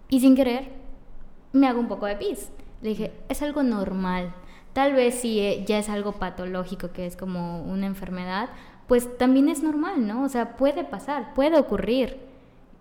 [0.08, 0.75] y sin querer
[1.52, 2.50] me hago un poco de pis.
[2.82, 4.34] Le dije, es algo normal.
[4.72, 8.50] Tal vez si eh, ya es algo patológico, que es como una enfermedad,
[8.86, 10.22] pues también es normal, ¿no?
[10.22, 12.18] O sea, puede pasar, puede ocurrir.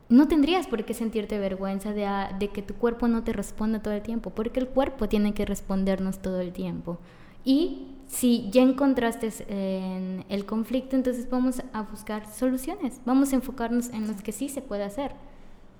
[0.10, 3.94] No tendrías por qué sentirte vergüenza de, ah, que tu cuerpo no te responda todo
[3.94, 7.00] el tiempo, porque el cuerpo tiene que respondernos todo el tiempo.
[7.44, 13.90] Y si ya encontraste en el conflicto, entonces vamos a buscar soluciones, vamos a enfocarnos
[13.90, 15.14] en los que sí se puede hacer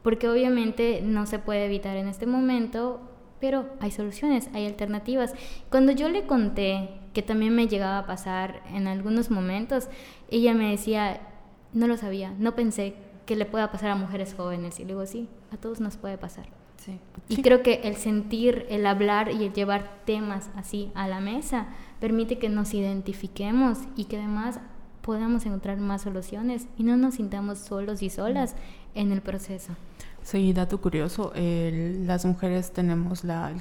[0.06, 3.02] porque obviamente no se puede evitar en este momento,
[3.40, 5.34] pero hay soluciones, hay alternativas.
[5.72, 9.88] Cuando yo le conté que también me llegaba a pasar en algunos momentos,
[10.30, 11.22] ella me decía,
[11.74, 12.94] no lo sabía, no pensé
[13.26, 14.80] que le pueda pasar a mujeres jóvenes.
[14.80, 16.46] Y le digo, sí, a todos nos puede pasar.
[16.78, 17.00] Sí.
[17.28, 21.66] Y creo que el sentir, el hablar y el llevar temas así a la mesa
[22.00, 24.60] permite que nos identifiquemos y que además
[25.02, 28.56] podamos encontrar más soluciones y no nos sintamos solos y solas
[28.96, 29.74] en el proceso.
[30.24, 33.52] Sí, dato curioso, las mujeres tenemos la,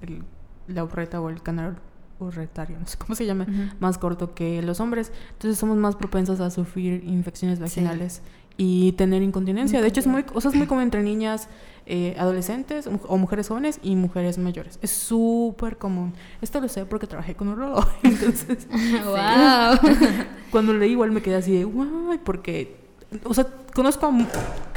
[0.00, 0.22] el
[0.66, 1.76] la urreta o el canal
[2.20, 3.46] urretario, no sé cómo se llama,
[3.80, 5.12] más corto que los hombres.
[5.32, 8.22] Entonces somos más propensos a sufrir infecciones vaginales
[8.56, 9.82] y tener incontinencia.
[9.82, 11.48] De hecho, es muy, o sea, es muy común entre niñas
[11.86, 14.78] eh, adolescentes o mujeres jóvenes y mujeres mayores.
[14.80, 16.14] Es súper común.
[16.40, 17.84] Esto lo sé porque trabajé con un urologo.
[18.04, 18.68] Entonces,
[19.04, 19.90] wow.
[20.50, 22.83] cuando leí igual me quedé así de, wow, porque,
[23.24, 24.10] o sea, conozco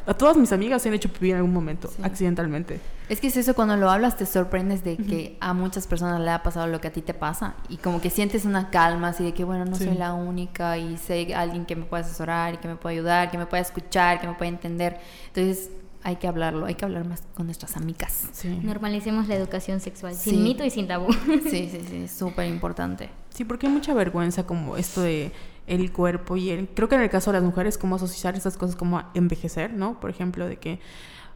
[0.06, 2.80] a, todas mis amigas se han hecho pipí en algún momento, accidentalmente.
[3.10, 6.30] Es que es eso, cuando lo hablas te sorprendes de que a muchas personas le
[6.30, 9.24] ha pasado lo que a ti te pasa y como que sientes una calma así
[9.24, 12.58] de que, bueno, no soy la única y sé alguien que me puede asesorar y
[12.58, 15.00] que me puede ayudar, que me puede escuchar, que me puede entender.
[15.28, 15.70] Entonces
[16.04, 18.30] hay que hablarlo, hay que hablar más con nuestras amigas.
[18.64, 21.12] Normalicemos la educación sexual, sin mito y sin tabú.
[21.50, 23.10] Sí, sí, sí, súper importante.
[23.30, 25.32] Sí, porque hay mucha vergüenza como esto de
[25.68, 28.57] el cuerpo y el, creo que en el caso de las mujeres como asociar esas
[28.57, 29.99] cosas como envejecer, ¿no?
[29.99, 30.80] Por ejemplo, de que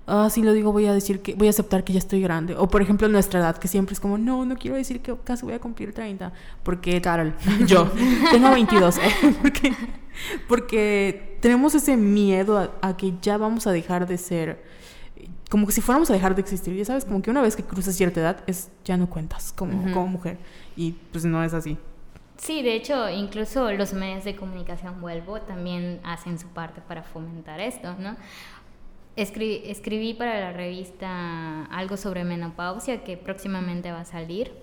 [0.08, 2.56] ah, si lo digo voy a decir que voy a aceptar que ya estoy grande
[2.58, 5.46] o por ejemplo nuestra edad que siempre es como no, no quiero decir que casi
[5.46, 7.36] voy a cumplir 30 porque Carol,
[7.68, 7.92] yo
[8.32, 9.02] tengo 22, ¿eh?
[9.42, 9.74] porque
[10.48, 14.64] Porque tenemos ese miedo a, a que ya vamos a dejar de ser,
[15.50, 16.76] como que si fuéramos a dejar de existir.
[16.76, 19.82] Ya sabes, como que una vez que cruzas cierta edad, es ya no cuentas como,
[19.94, 20.38] como mujer.
[20.76, 21.78] Y pues no es así.
[22.42, 27.60] Sí, de hecho, incluso los medios de comunicación, vuelvo, también hacen su parte para fomentar
[27.60, 28.16] esto, ¿no?
[29.16, 34.54] Escri- escribí para la revista algo sobre menopausia que próximamente va a salir,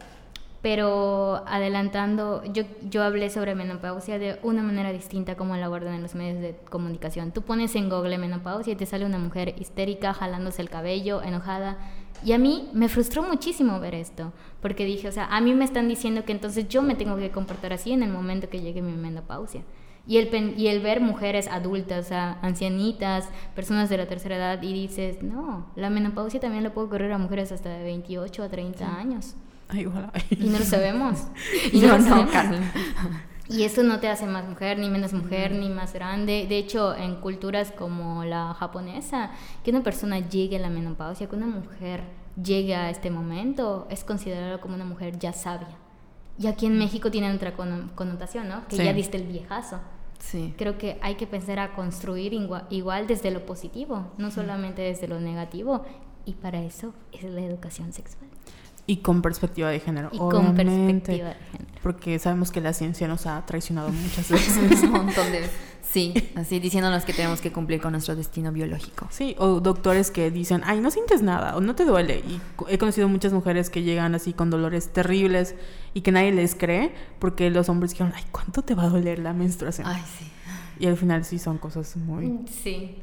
[0.61, 6.03] pero adelantando, yo, yo hablé sobre menopausia de una manera distinta como la abordan en
[6.03, 7.31] los medios de comunicación.
[7.31, 11.77] Tú pones en Google menopausia y te sale una mujer histérica, jalándose el cabello, enojada.
[12.25, 15.65] Y a mí me frustró muchísimo ver esto, porque dije, o sea, a mí me
[15.65, 18.83] están diciendo que entonces yo me tengo que comportar así en el momento que llegue
[18.83, 19.63] mi menopausia.
[20.07, 24.37] Y el, pen- y el ver mujeres adultas, o sea, ancianitas, personas de la tercera
[24.37, 28.43] edad, y dices, no, la menopausia también la puedo correr a mujeres hasta de 28
[28.43, 29.35] a 30 años.
[29.69, 30.11] Ay, ojalá.
[30.31, 31.27] Y no lo sabemos.
[31.73, 32.61] Y no no, lo sabemos.
[33.51, 36.47] Y eso no te hace más mujer, ni menos mujer, ni más grande.
[36.49, 39.31] De hecho, en culturas como la japonesa,
[39.65, 42.03] que una persona llegue a la menopausia, que una mujer
[42.43, 45.77] llegue a este momento, es considerado como una mujer ya sabia.
[46.39, 48.67] Y aquí en México tiene otra conno- connotación, ¿no?
[48.69, 48.85] Que Sí.
[48.85, 49.81] ya diste el viejazo.
[50.21, 50.55] Sí.
[50.57, 55.09] Creo que hay que pensar a construir igua- igual desde lo positivo, no solamente desde
[55.09, 55.85] lo negativo.
[56.25, 58.29] Y para eso es la educación sexual.
[58.89, 60.09] Y con perspectiva de género.
[60.11, 61.71] Y con perspectiva de género.
[61.83, 64.83] Porque sabemos que la ciencia nos ha traicionado muchas veces.
[64.83, 65.49] Un montón de...
[65.83, 69.07] Sí, así diciéndonos que tenemos que cumplir con nuestro destino biológico.
[69.11, 72.19] Sí, o doctores que dicen, ay, no sientes nada o no te duele.
[72.19, 75.55] Y he conocido muchas mujeres que llegan así con dolores terribles
[75.95, 79.19] y que nadie les cree porque los hombres dijeron, ay, ¿cuánto te va a doler
[79.19, 79.87] la menstruación?
[79.87, 80.27] Ay, sí.
[80.79, 82.39] Y al final sí son cosas muy...
[82.63, 82.97] Sí.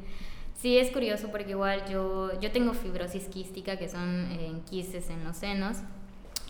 [0.66, 5.24] Sí, es curioso porque igual yo, yo tengo fibrosis quística, que son eh, quistes en
[5.24, 5.78] los senos,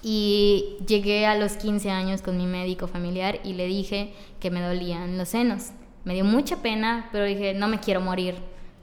[0.01, 4.61] y llegué a los 15 años con mi médico familiar y le dije que me
[4.61, 5.71] dolían los senos.
[6.05, 8.35] Me dio mucha pena, pero dije, no me quiero morir,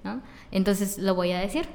[0.04, 0.20] ¿no?
[0.50, 1.66] Entonces lo voy a decir.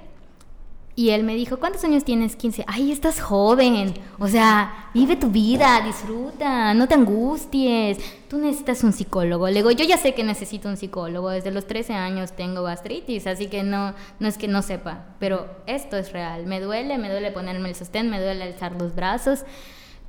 [0.97, 2.35] Y él me dijo, ¿cuántos años tienes?
[2.35, 2.63] 15.
[2.65, 3.93] Ay, estás joven.
[4.17, 7.99] O sea, vive tu vida, disfruta, no te angusties.
[8.27, 9.47] Tú necesitas un psicólogo.
[9.47, 11.29] Le digo, yo ya sé que necesito un psicólogo.
[11.29, 15.05] Desde los 13 años tengo gastritis, así que no, no es que no sepa.
[15.19, 16.47] Pero esto es real.
[16.47, 19.43] Me duele, me duele ponerme el sostén, me duele alzar los brazos.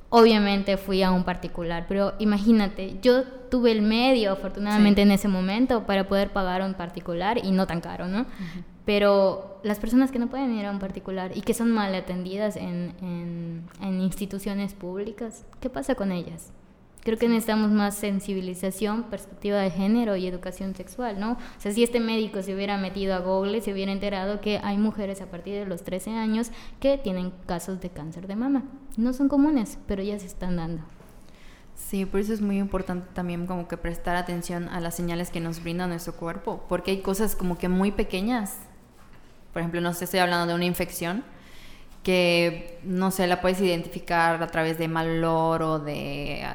[0.09, 5.85] Obviamente fui a un particular, pero imagínate, yo tuve el medio, afortunadamente, en ese momento
[5.85, 8.25] para poder pagar un particular y no tan caro, ¿no?
[8.89, 12.55] Pero las personas que no pueden ir a un particular y que son mal atendidas
[12.55, 16.51] en, en- en instituciones públicas, ¿qué pasa con ellas?
[17.03, 21.33] Creo que necesitamos más sensibilización, perspectiva de género y educación sexual, ¿no?
[21.33, 24.79] O sea, si este médico se hubiera metido a Google, se hubiera enterado que hay
[24.79, 28.63] mujeres a partir de los 13 años que tienen casos de cáncer de mama.
[28.97, 30.81] No son comunes, pero ya se están dando.
[31.75, 35.41] Sí, por eso es muy importante también como que prestar atención a las señales que
[35.41, 38.57] nos brinda nuestro cuerpo, porque hay cosas como que muy pequeñas.
[39.53, 41.23] Por ejemplo, no sé, estoy hablando de una infección
[42.03, 46.45] que, no sé, la puedes identificar a través de mal olor o de...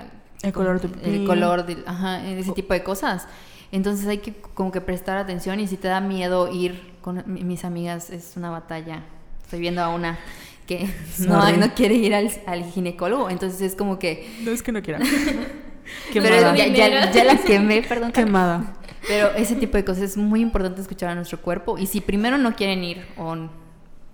[0.43, 3.27] El color de El color, de, ajá, ese tipo de cosas.
[3.73, 7.43] Entonces hay que como que prestar atención y si te da miedo ir con mi-
[7.45, 9.03] mis amigas es una batalla.
[9.43, 10.19] Estoy viendo a una
[10.67, 10.89] que
[11.19, 14.31] no, no quiere ir al, al ginecólogo, entonces es como que...
[14.45, 15.01] No es que no quiera.
[16.15, 18.13] Pero ya, ya- ya la quemé, perdón.
[18.13, 18.75] Quemada.
[19.07, 21.79] Pero ese tipo de cosas es muy importante escuchar a nuestro cuerpo.
[21.79, 23.37] Y si primero no quieren ir, o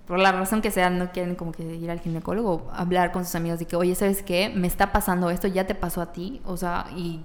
[0.06, 3.34] por la razón que sea, no quieren como que ir al ginecólogo, hablar con sus
[3.36, 4.50] amigos de que, oye, ¿sabes qué?
[4.54, 6.40] Me está pasando esto, ya te pasó a ti.
[6.44, 7.20] O sea, y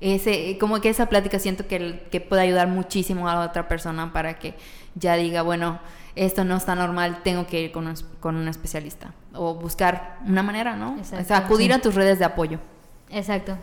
[0.00, 4.12] ese, como que esa plática siento que, que puede ayudar muchísimo a la otra persona
[4.12, 4.54] para que
[4.94, 5.80] ya diga, bueno,
[6.14, 9.12] esto no está normal, tengo que ir con un, con un especialista.
[9.34, 10.94] O buscar una manera, ¿no?
[10.94, 11.24] O Exacto.
[11.26, 11.78] sea, acudir Sí.
[11.78, 12.60] a tus redes de apoyo.
[13.10, 13.56] Exacto.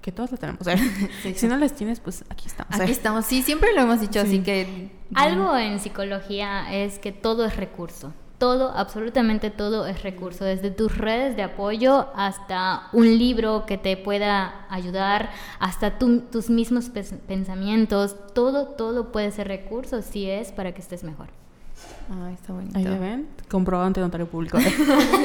[0.00, 0.66] Que todos lo tenemos.
[0.66, 1.34] ¿eh?
[1.36, 2.78] si no las tienes, pues aquí estamos.
[2.78, 2.82] ¿eh?
[2.82, 3.26] Aquí estamos.
[3.26, 4.26] Sí, siempre lo hemos dicho, Sí.
[4.26, 4.90] así que...
[5.14, 8.12] Algo en psicología es que todo es recurso.
[8.38, 10.44] Todo, absolutamente todo es recurso.
[10.46, 15.28] Desde tus redes de apoyo hasta un libro que te pueda ayudar,
[15.58, 16.90] hasta tu- tus mismos
[17.28, 18.16] pensamientos.
[18.32, 21.28] Todo, todo puede ser recurso si es para que estés mejor.
[22.10, 22.76] Ay, está bonito.
[22.76, 24.58] Ahí ya ven, comprobado ante notario público.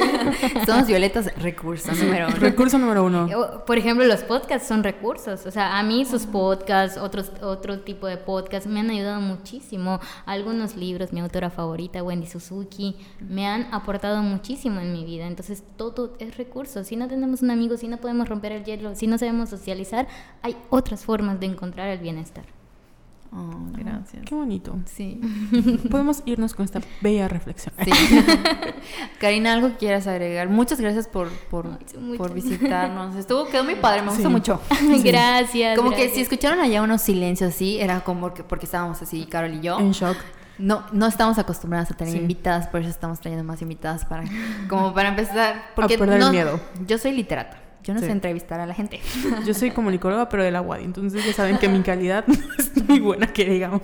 [0.66, 2.36] Somos violetas, recurso número uno.
[2.36, 3.28] Recurso número uno.
[3.36, 5.46] O, Por ejemplo, los podcasts son recursos.
[5.46, 9.98] O sea, a mí sus podcasts, otros, otro tipo de podcasts me han ayudado muchísimo.
[10.26, 15.26] Algunos libros, mi autora favorita, Wendy Suzuki, me han aportado muchísimo en mi vida.
[15.26, 16.84] Entonces, todo es recurso.
[16.84, 20.06] Si no tenemos un amigo, si no podemos romper el hielo, si no sabemos socializar,
[20.42, 22.55] hay otras formas de encontrar el bienestar.
[23.32, 24.24] Oh, gracias.
[24.24, 24.76] Qué bonito.
[24.86, 25.20] Sí.
[25.90, 27.74] Podemos irnos con esta bella reflexión.
[27.84, 27.90] Sí.
[29.20, 30.48] Karina, ¿algo que quieras agregar?
[30.48, 31.94] Muchas gracias por, por, Muchas.
[32.16, 33.14] por visitarnos.
[33.16, 34.28] Estuvo, quedó muy padre, me gustó Sí.
[34.28, 34.60] mucho.
[35.04, 35.76] Gracias.
[35.76, 39.54] Como que si escucharon allá unos silencios así, era como que porque estábamos así, Carol
[39.54, 39.78] y yo.
[39.78, 40.16] En shock.
[40.58, 42.18] No, no estamos acostumbradas a tener Sí.
[42.20, 44.24] invitadas, por eso estamos trayendo más invitadas para,
[44.68, 45.70] como para empezar.
[45.74, 46.58] Porque perder el miedo.
[46.86, 47.58] Yo soy literata.
[47.86, 48.06] Yo no Sí.
[48.06, 49.00] sé entrevistar a la gente.
[49.46, 50.80] Yo soy comunicóloga, pero de la UAD.
[50.80, 53.80] Entonces ya saben que mi calidad no es muy buena, que digamos.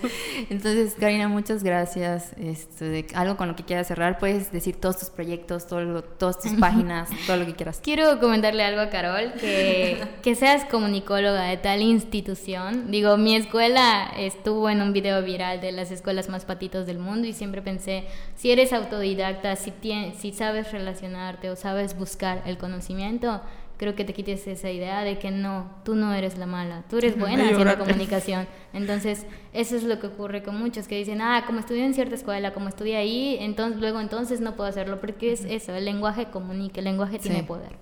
[0.51, 2.33] Entonces, Karina, muchas gracias.
[2.37, 6.03] Este, de- algo con lo que quieras cerrar, puedes decir todos tus proyectos, todo lo-
[6.03, 7.81] todas tus páginas, todo lo que quieras.
[7.83, 12.91] Quiero comentarle algo a Carol, que, que seas comunicóloga de tal institución.
[12.91, 17.27] Digo, mi escuela estuvo en un video viral de las escuelas más patitos del mundo
[17.29, 18.05] y siempre pensé,
[18.37, 23.41] si eres autodidacta, si, tien- si sabes relacionarte o sabes buscar el conocimiento,
[23.79, 26.99] creo que te quites esa idea de que no, tú no eres la mala, tú
[26.99, 28.47] eres buena haciendo comunicación.
[28.73, 32.15] Entonces, eso es lo que ocurre con muchos que dicen, ah, como estudié en cierta
[32.15, 36.27] escuela, como estudié ahí, entonces luego entonces no puedo hacerlo, porque es eso, el lenguaje
[36.27, 37.43] comunica, el lenguaje tiene Sí.
[37.45, 37.73] poder.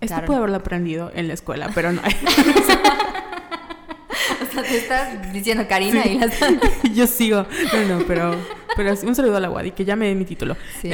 [0.00, 0.26] Esto Claro.
[0.26, 2.02] pude haberlo aprendido en la escuela, pero no.
[4.42, 6.38] O sea, te estás diciendo Karina y las...
[6.94, 7.46] Yo sigo.
[7.72, 8.36] No, no, pero,
[8.76, 10.56] pero sí, un saludo a la UAD y que ya me dé mi título.
[10.80, 10.90] Sí.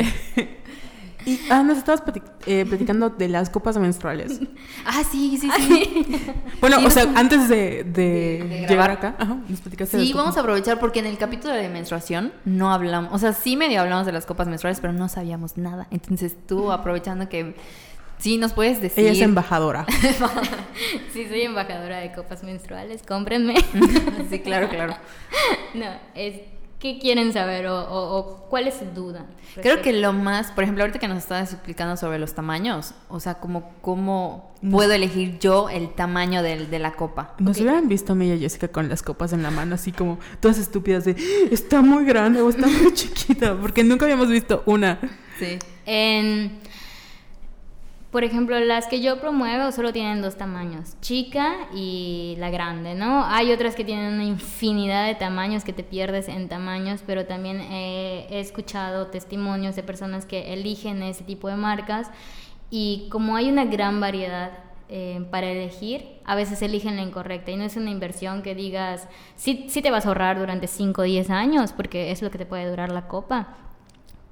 [1.26, 2.02] Y ah, nos estabas
[2.46, 4.40] eh, platicando de las copas menstruales.
[4.86, 6.06] Ah, sí, sí, sí.
[6.60, 10.12] Bueno, Sí, o sea, antes de, de de llegar acá, ajá, nos platicaste de Sí,
[10.12, 13.80] vamos a aprovechar porque en el capítulo de menstruación no hablamos, o sea, sí medio
[13.80, 15.88] hablamos de las copas menstruales, pero no sabíamos nada.
[15.90, 17.54] Entonces tú aprovechando que
[18.18, 19.04] sí nos puedes decir.
[19.04, 19.86] Ella es embajadora.
[21.12, 23.56] Sí, soy embajadora de copas menstruales, cómprenme.
[24.30, 24.94] sí, claro, claro.
[25.74, 26.40] no, es
[26.78, 29.26] ¿qué quieren saber o, o- o cuál es su duda?
[29.60, 33.18] Creo que lo más, por ejemplo, ahorita que nos estabas explicando sobre los tamaños, o
[33.18, 37.34] sea, como cómo puedo elegir yo el tamaño del- de la copa.
[37.38, 37.62] Nos Ok.
[37.62, 40.18] hubieran visto a mí y a Jessica con las copas en la mano, así como
[40.40, 41.16] todas estúpidas de
[41.50, 44.98] está muy grande o está muy chiquita, porque nunca habíamos visto una.
[45.38, 45.58] Sí.
[45.86, 46.58] En,
[48.10, 53.24] por ejemplo, las que yo promuevo solo tienen dos tamaños, chica y la grande, ¿no?
[53.26, 57.60] Hay otras que tienen una infinidad de tamaños que te pierdes en tamaños, pero también
[57.60, 62.10] he escuchado testimonios de personas que eligen ese tipo de marcas
[62.70, 64.52] y como hay una gran variedad
[64.90, 69.06] eh, para elegir, a veces eligen la incorrecta y no es una inversión que digas,
[69.36, 72.38] sí, sí te vas a ahorrar durante 5 o 10 años, porque es lo que
[72.38, 73.48] te puede durar la copa,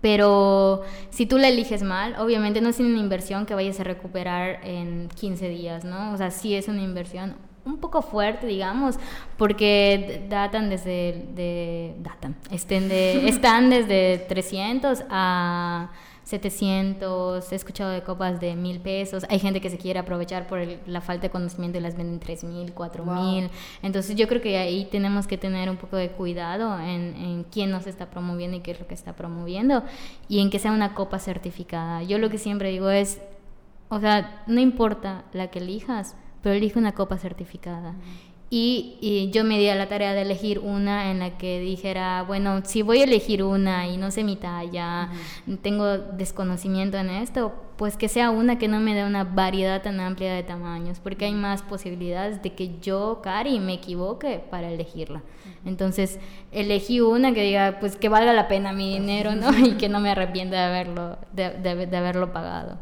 [0.07, 4.61] pero si tú la eliges mal, obviamente no es una inversión que vayas a recuperar
[4.63, 6.13] en 15 días, ¿no?
[6.13, 7.35] O sea, sí es una inversión
[7.65, 9.01] un poco fuerte, digamos,
[9.37, 15.91] porque datan desde, de, datan, estén de, están desde 300 a
[16.27, 20.59] 700, he escuchado de copas de mil pesos, hay gente que se quiere aprovechar por
[20.59, 23.49] el- la falta de conocimiento y las venden 3 mil, 4 mil,
[23.83, 27.71] entonces yo creo que ahí tenemos que tener un poco de cuidado en, en quién
[27.71, 29.83] nos está promoviendo y qué es lo que está promoviendo
[30.29, 32.03] y en que sea una copa certificada.
[32.03, 33.21] Yo lo que siempre digo es,
[33.89, 37.95] o sea, no importa la que elijas, pero elige una copa certificada.
[38.49, 42.23] Y, y yo me di a la tarea de elegir una en la que dijera,
[42.23, 45.11] bueno, si voy a elegir una y no sé mi talla,
[45.63, 49.99] tengo desconocimiento en esto, pues que sea una que no me dé una variedad tan
[49.99, 55.23] amplia de tamaños, porque hay más posibilidades de que yo, Cari, me equivoque para elegirla.
[55.65, 56.21] Entonces,
[56.53, 59.51] elegí una que diga, pues que valga la pena mi dinero, ¿no?
[59.59, 62.79] Y que no me arrepienta de haberlo, de, de- de haberlo pagado.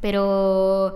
[0.00, 0.94] Pero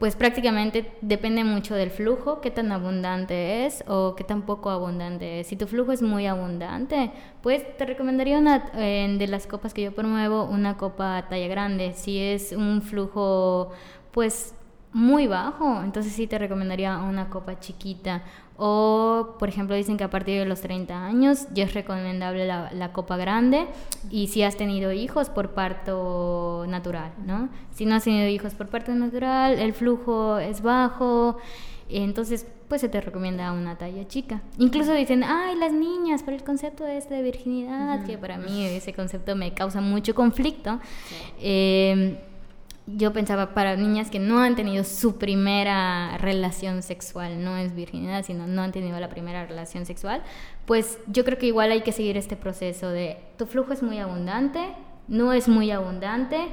[0.00, 5.40] pues prácticamente depende mucho del flujo, qué tan abundante es o qué tan poco abundante
[5.40, 5.48] es.
[5.48, 9.94] Si tu flujo es muy abundante, pues te recomendaría una de las copas que yo
[9.94, 11.92] promuevo, una copa talla grande.
[11.92, 13.72] Si es un flujo
[14.10, 14.54] pues
[14.94, 18.22] muy bajo, entonces sí te recomendaría una copa chiquita.
[18.62, 22.70] O, por ejemplo, dicen que a partir de los 30 años ya es recomendable la,
[22.74, 23.66] la copa grande
[24.10, 27.48] y si has tenido hijos por parto natural, ¿no?
[27.72, 31.38] Si no has tenido hijos por parto natural, el flujo es bajo,
[31.88, 34.42] entonces pues se te recomienda una talla chica.
[34.58, 38.92] Incluso dicen, ay, las niñas, por el concepto este de virginidad, que para mí ese
[38.92, 40.78] concepto me causa mucho conflicto.
[41.40, 42.20] Eh,
[42.96, 48.24] yo pensaba para niñas que no han tenido su primera relación sexual, no es virginidad,
[48.24, 50.22] sino no han tenido la primera relación sexual,
[50.66, 53.98] pues yo creo que igual hay que seguir este proceso de tu flujo es muy
[53.98, 54.60] abundante,
[55.08, 56.48] no es muy abundante,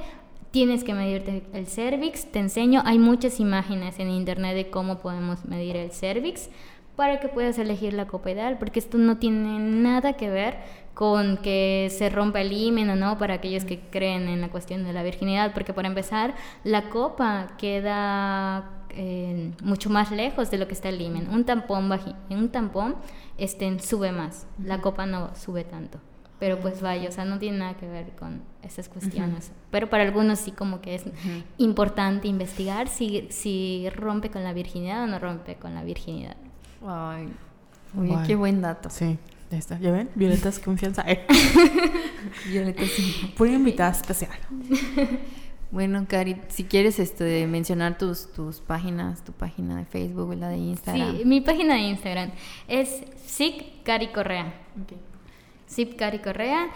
[0.50, 5.44] tienes que medirte el cervix, te enseño, hay muchas imágenes en internet de cómo podemos
[5.44, 6.48] medir el cervix
[6.96, 10.56] para que puedas elegir la copa ideal, porque esto no tiene nada que ver
[10.98, 14.82] con que se rompa el himen o no para aquellos que creen en la cuestión
[14.82, 16.34] de la virginidad, porque para empezar,
[16.64, 21.28] la copa queda eh, mucho más lejos de lo que está el himen.
[21.28, 21.88] Un tampón,
[22.30, 22.96] un tampón
[23.36, 26.00] este, sube más, la copa no sube tanto.
[26.40, 29.52] Pero pues vaya, o sea, no tiene nada que ver con esas cuestiones.
[29.70, 31.04] Pero para algunos sí como que es
[31.58, 36.36] importante investigar si, si rompe con la virginidad o no rompe con la virginidad.
[36.84, 37.28] Ay,
[38.26, 38.90] qué buen dato.
[38.90, 39.16] Sí.
[39.50, 40.10] Ya está, ¿ya ven?
[40.14, 41.04] Violetas confianza.
[41.08, 41.24] Eh.
[42.46, 42.90] Violetas
[43.36, 44.38] Pura invitada especial.
[45.70, 50.56] Bueno, Cari, si quieres este, mencionar tus, tus páginas, tu página de Facebook, la de
[50.56, 51.18] Instagram.
[51.18, 52.30] Sí, mi página de Instagram
[52.68, 54.54] es SIC Cari Correa.
[54.82, 55.94] Okay.
[55.96, 56.68] Cari Correa.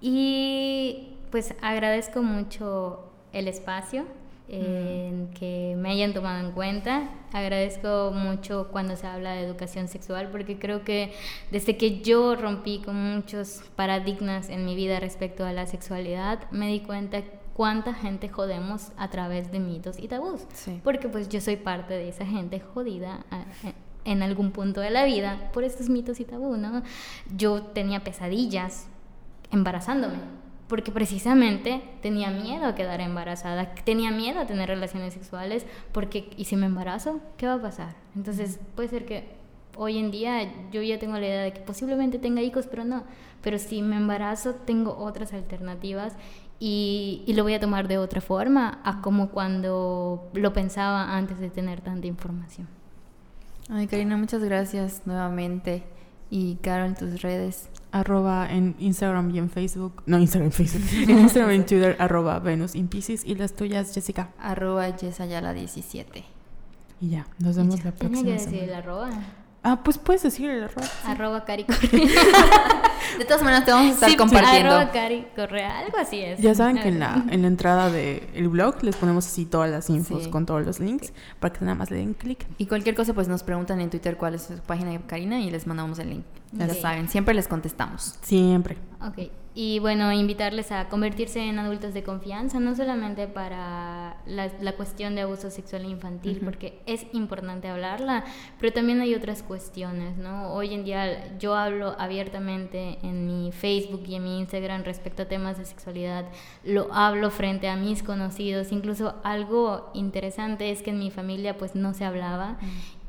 [0.00, 4.06] Y pues agradezco mucho el espacio
[4.52, 7.08] que me hayan tomado en cuenta.
[7.32, 11.14] Agradezco mucho cuando se habla de educación sexual porque creo que
[11.50, 16.68] desde que yo rompí con muchos paradigmas en mi vida respecto a la sexualidad, me
[16.68, 17.22] di cuenta
[17.54, 20.42] cuánta gente jodemos a través de mitos y tabús.
[20.84, 23.24] Porque pues yo soy parte de esa gente jodida
[24.04, 26.82] en algún punto de la vida por estos mitos y tabús, ¿no?
[27.34, 28.88] Yo tenía pesadillas
[29.50, 30.41] embarazándome
[30.72, 36.46] porque precisamente tenía miedo a quedar embarazada, tenía miedo a tener relaciones sexuales, porque ¿y
[36.46, 37.20] si me embarazo?
[37.36, 37.94] ¿Qué va a pasar?
[38.16, 39.36] Entonces puede ser que
[39.76, 43.04] hoy en día yo ya tengo la idea de que posiblemente tenga hijos, pero no,
[43.42, 46.14] pero si me embarazo tengo otras alternativas
[46.58, 51.38] y, y, lo voy a tomar de otra forma a como cuando lo pensaba antes
[51.38, 52.66] de tener tanta información.
[53.68, 55.82] Ay, Karina, muchas gracias nuevamente.
[56.30, 61.52] Y Carol, tus redes arroba en Instagram y en Facebook, no Instagram, Facebook, en Instagram
[61.52, 64.30] y en Twitter, arroba Venus in Pisces, y las tuyas, Jessica.
[64.38, 66.24] Arroba Yesayala17.
[67.00, 69.10] Y ya, nos vemos la próxima Tenía que decir el arroba.
[69.64, 70.88] Ah, pues puedes decir el arroba.
[71.04, 71.64] Arroba Cari
[73.18, 74.70] De todas maneras te vamos a estar compartiendo.
[74.70, 76.40] Arroba Cari Correa, algo así es.
[76.40, 79.88] Ya saben que en la, en la entrada del blog les ponemos así todas las
[79.90, 82.44] infos con todos los links para que nada más le den clic.
[82.58, 85.50] Y cualquier cosa pues nos preguntan en Twitter cuál es su página de Karina y
[85.50, 86.24] les mandamos el link.
[86.52, 88.18] Ya saben, siempre les contestamos.
[88.22, 88.76] Siempre.
[89.00, 89.30] Ok.
[89.54, 95.20] Y bueno, invitarles a convertirse en adultos de confianza, no solamente para la, cuestión de
[95.20, 98.24] abuso sexual infantil, porque es importante hablarla,
[98.58, 100.54] pero también hay otras cuestiones, ¿no?
[100.54, 105.26] Hoy en día yo hablo abiertamente en mi Facebook y en mi Instagram respecto a
[105.26, 106.24] temas de sexualidad,
[106.64, 111.74] lo hablo frente a mis conocidos, incluso algo interesante es que en mi familia pues
[111.74, 112.56] no se hablaba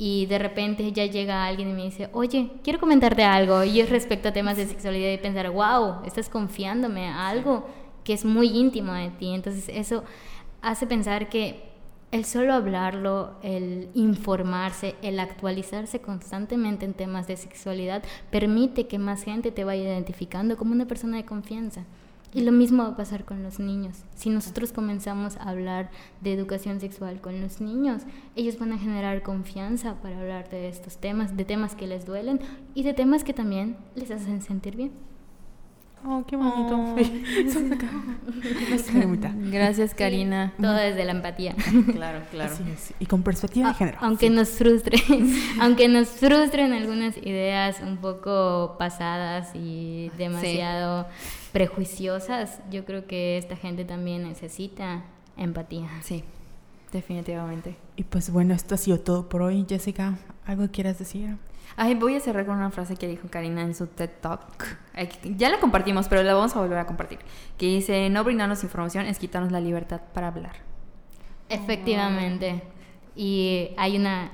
[0.06, 3.90] y de repente ya llega alguien y me dice, oye, quiero comentarte algo, y es
[3.90, 7.66] respecto a temas de sexualidad y pensar, wow, estás confiándome a algo
[8.04, 9.34] que es muy íntimo de ti.
[9.34, 10.04] Entonces eso
[10.62, 11.70] hace pensar que
[12.12, 19.24] el solo hablarlo, el informarse, el actualizarse constantemente en temas de sexualidad, permite que más
[19.24, 21.86] gente te vaya identificando como una persona de confianza.
[22.34, 24.04] Y lo mismo va a pasar con los niños.
[24.16, 25.92] Si nosotros comenzamos a hablar
[26.22, 28.04] de educación sexual con los niños,
[28.36, 32.40] ellos van a generar confianza para hablar de estos temas, de temas que les duelen
[32.74, 35.13] y de temas que también les hacen sentir bien.
[36.06, 36.76] Oh, qué bonito.
[36.76, 36.96] Oh,
[39.52, 40.54] Gracias, Karina.
[40.60, 41.56] Todo desde la empatía.
[41.94, 42.54] Claro, claro.
[43.00, 43.98] Y con perspectiva de género.
[44.02, 44.98] Aunque nos frustre,
[45.60, 51.08] aunque nos frustren algunas ideas un poco pasadas y demasiado
[51.52, 55.04] prejuiciosas, yo creo que esta gente también necesita
[55.38, 55.88] empatía.
[56.02, 56.24] Sí,
[56.92, 57.76] definitivamente.
[57.96, 59.66] Y pues bueno, esto ha sido todo por hoy.
[59.70, 61.38] Jessica, ¿algo quieras decir?
[61.76, 64.78] Ay, voy a cerrar con una frase que dijo Karina en su TED Talk.
[65.24, 67.20] Ya la compartimos, pero la vamos a volver a compartir.
[67.58, 70.56] Que dice, no brindarnos información es quitarnos la libertad para hablar.
[71.50, 72.64] Efectivamente.
[73.16, 74.32] Y hay una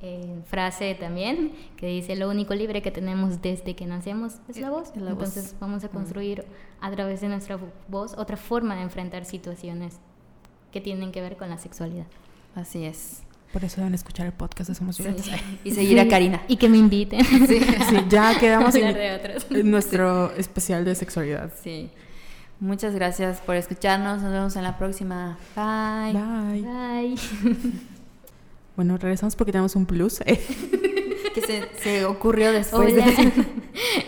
[0.00, 4.70] eh, frase también que dice, lo único libre que tenemos desde que nacemos es la
[4.70, 4.92] voz.
[4.94, 6.44] Entonces vamos a construir
[6.80, 7.58] a través de nuestra
[7.88, 9.98] voz otra forma de enfrentar situaciones
[10.70, 12.06] que tienen que ver con la sexualidad.
[12.54, 13.22] Así es.
[13.52, 15.00] Por eso deben escuchar el podcast de Somos
[15.64, 16.42] Y seguir a Karina.
[16.48, 17.24] Y que me inviten.
[17.48, 21.50] Sí, ya quedamos en, nuestro especial de sexualidad.
[21.62, 21.90] Sí.
[22.60, 24.20] Muchas gracias por escucharnos.
[24.20, 25.38] Nos vemos en la próxima.
[25.56, 26.12] Bye.
[26.12, 26.62] Bye.
[26.62, 27.14] Bye.
[28.76, 30.20] Bueno, regresamos porque tenemos un plus.
[30.20, 32.94] que se, se, ocurrió después.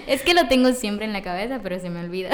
[0.06, 2.30] es que lo tengo siempre en la cabeza, pero se me olvida.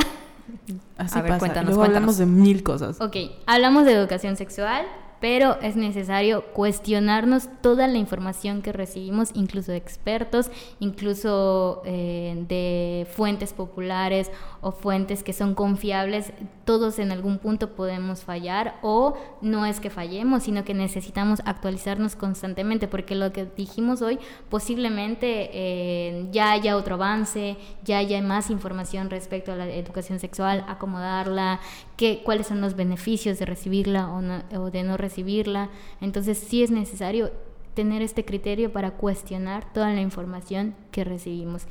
[0.99, 1.39] Así a ver, pasa.
[1.39, 3.01] Cuéntanos, Luego hablamos de mil cosas.
[3.01, 3.16] Ok,
[3.47, 4.85] hablamos de educación sexual,
[5.21, 13.07] pero es necesario cuestionarnos toda la información que recibimos, incluso de expertos, incluso eh, de
[13.13, 14.31] fuentes populares
[14.61, 16.33] o fuentes que son confiables.
[16.65, 22.17] Todos en algún punto podemos fallar o no es que fallemos, sino que necesitamos actualizarnos
[22.17, 24.19] constantemente, porque lo que dijimos hoy
[24.49, 30.65] posiblemente eh, ya haya otro avance, ya haya más información respecto a la educación sexual,
[30.69, 31.61] acomodarla,
[31.97, 35.70] qué, cuáles son los beneficios de recibirla o, o de no recibirla.
[36.01, 37.31] Entonces sí es necesario
[37.74, 41.66] tener este criterio para cuestionar toda la información que recibimos.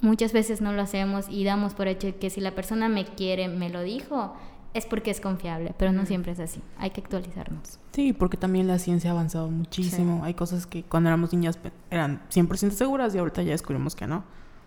[0.00, 3.48] Muchas veces no lo hacemos y damos por hecho que si la persona me quiere,
[3.48, 4.34] me lo dijo,
[4.74, 6.60] es porque es confiable, pero no siempre es así.
[6.78, 7.80] Hay que actualizarnos.
[7.92, 10.22] Sí, porque también la ciencia ha avanzado muchísimo.
[10.22, 11.58] Hay cosas que cuando éramos niñas
[11.90, 14.18] eran 100% seguras y ahorita ya descubrimos que no.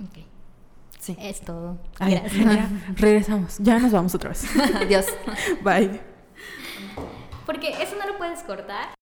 [0.04, 0.26] Ok.
[1.02, 1.18] Sí.
[1.20, 1.78] Es todo.
[2.00, 2.32] Gracias.
[2.96, 3.58] regresamos.
[3.58, 4.46] Ya nos vamos otra vez.
[4.76, 5.08] Adiós.
[5.64, 6.00] Bye.
[7.46, 8.94] Porque eso no lo puedes cortar.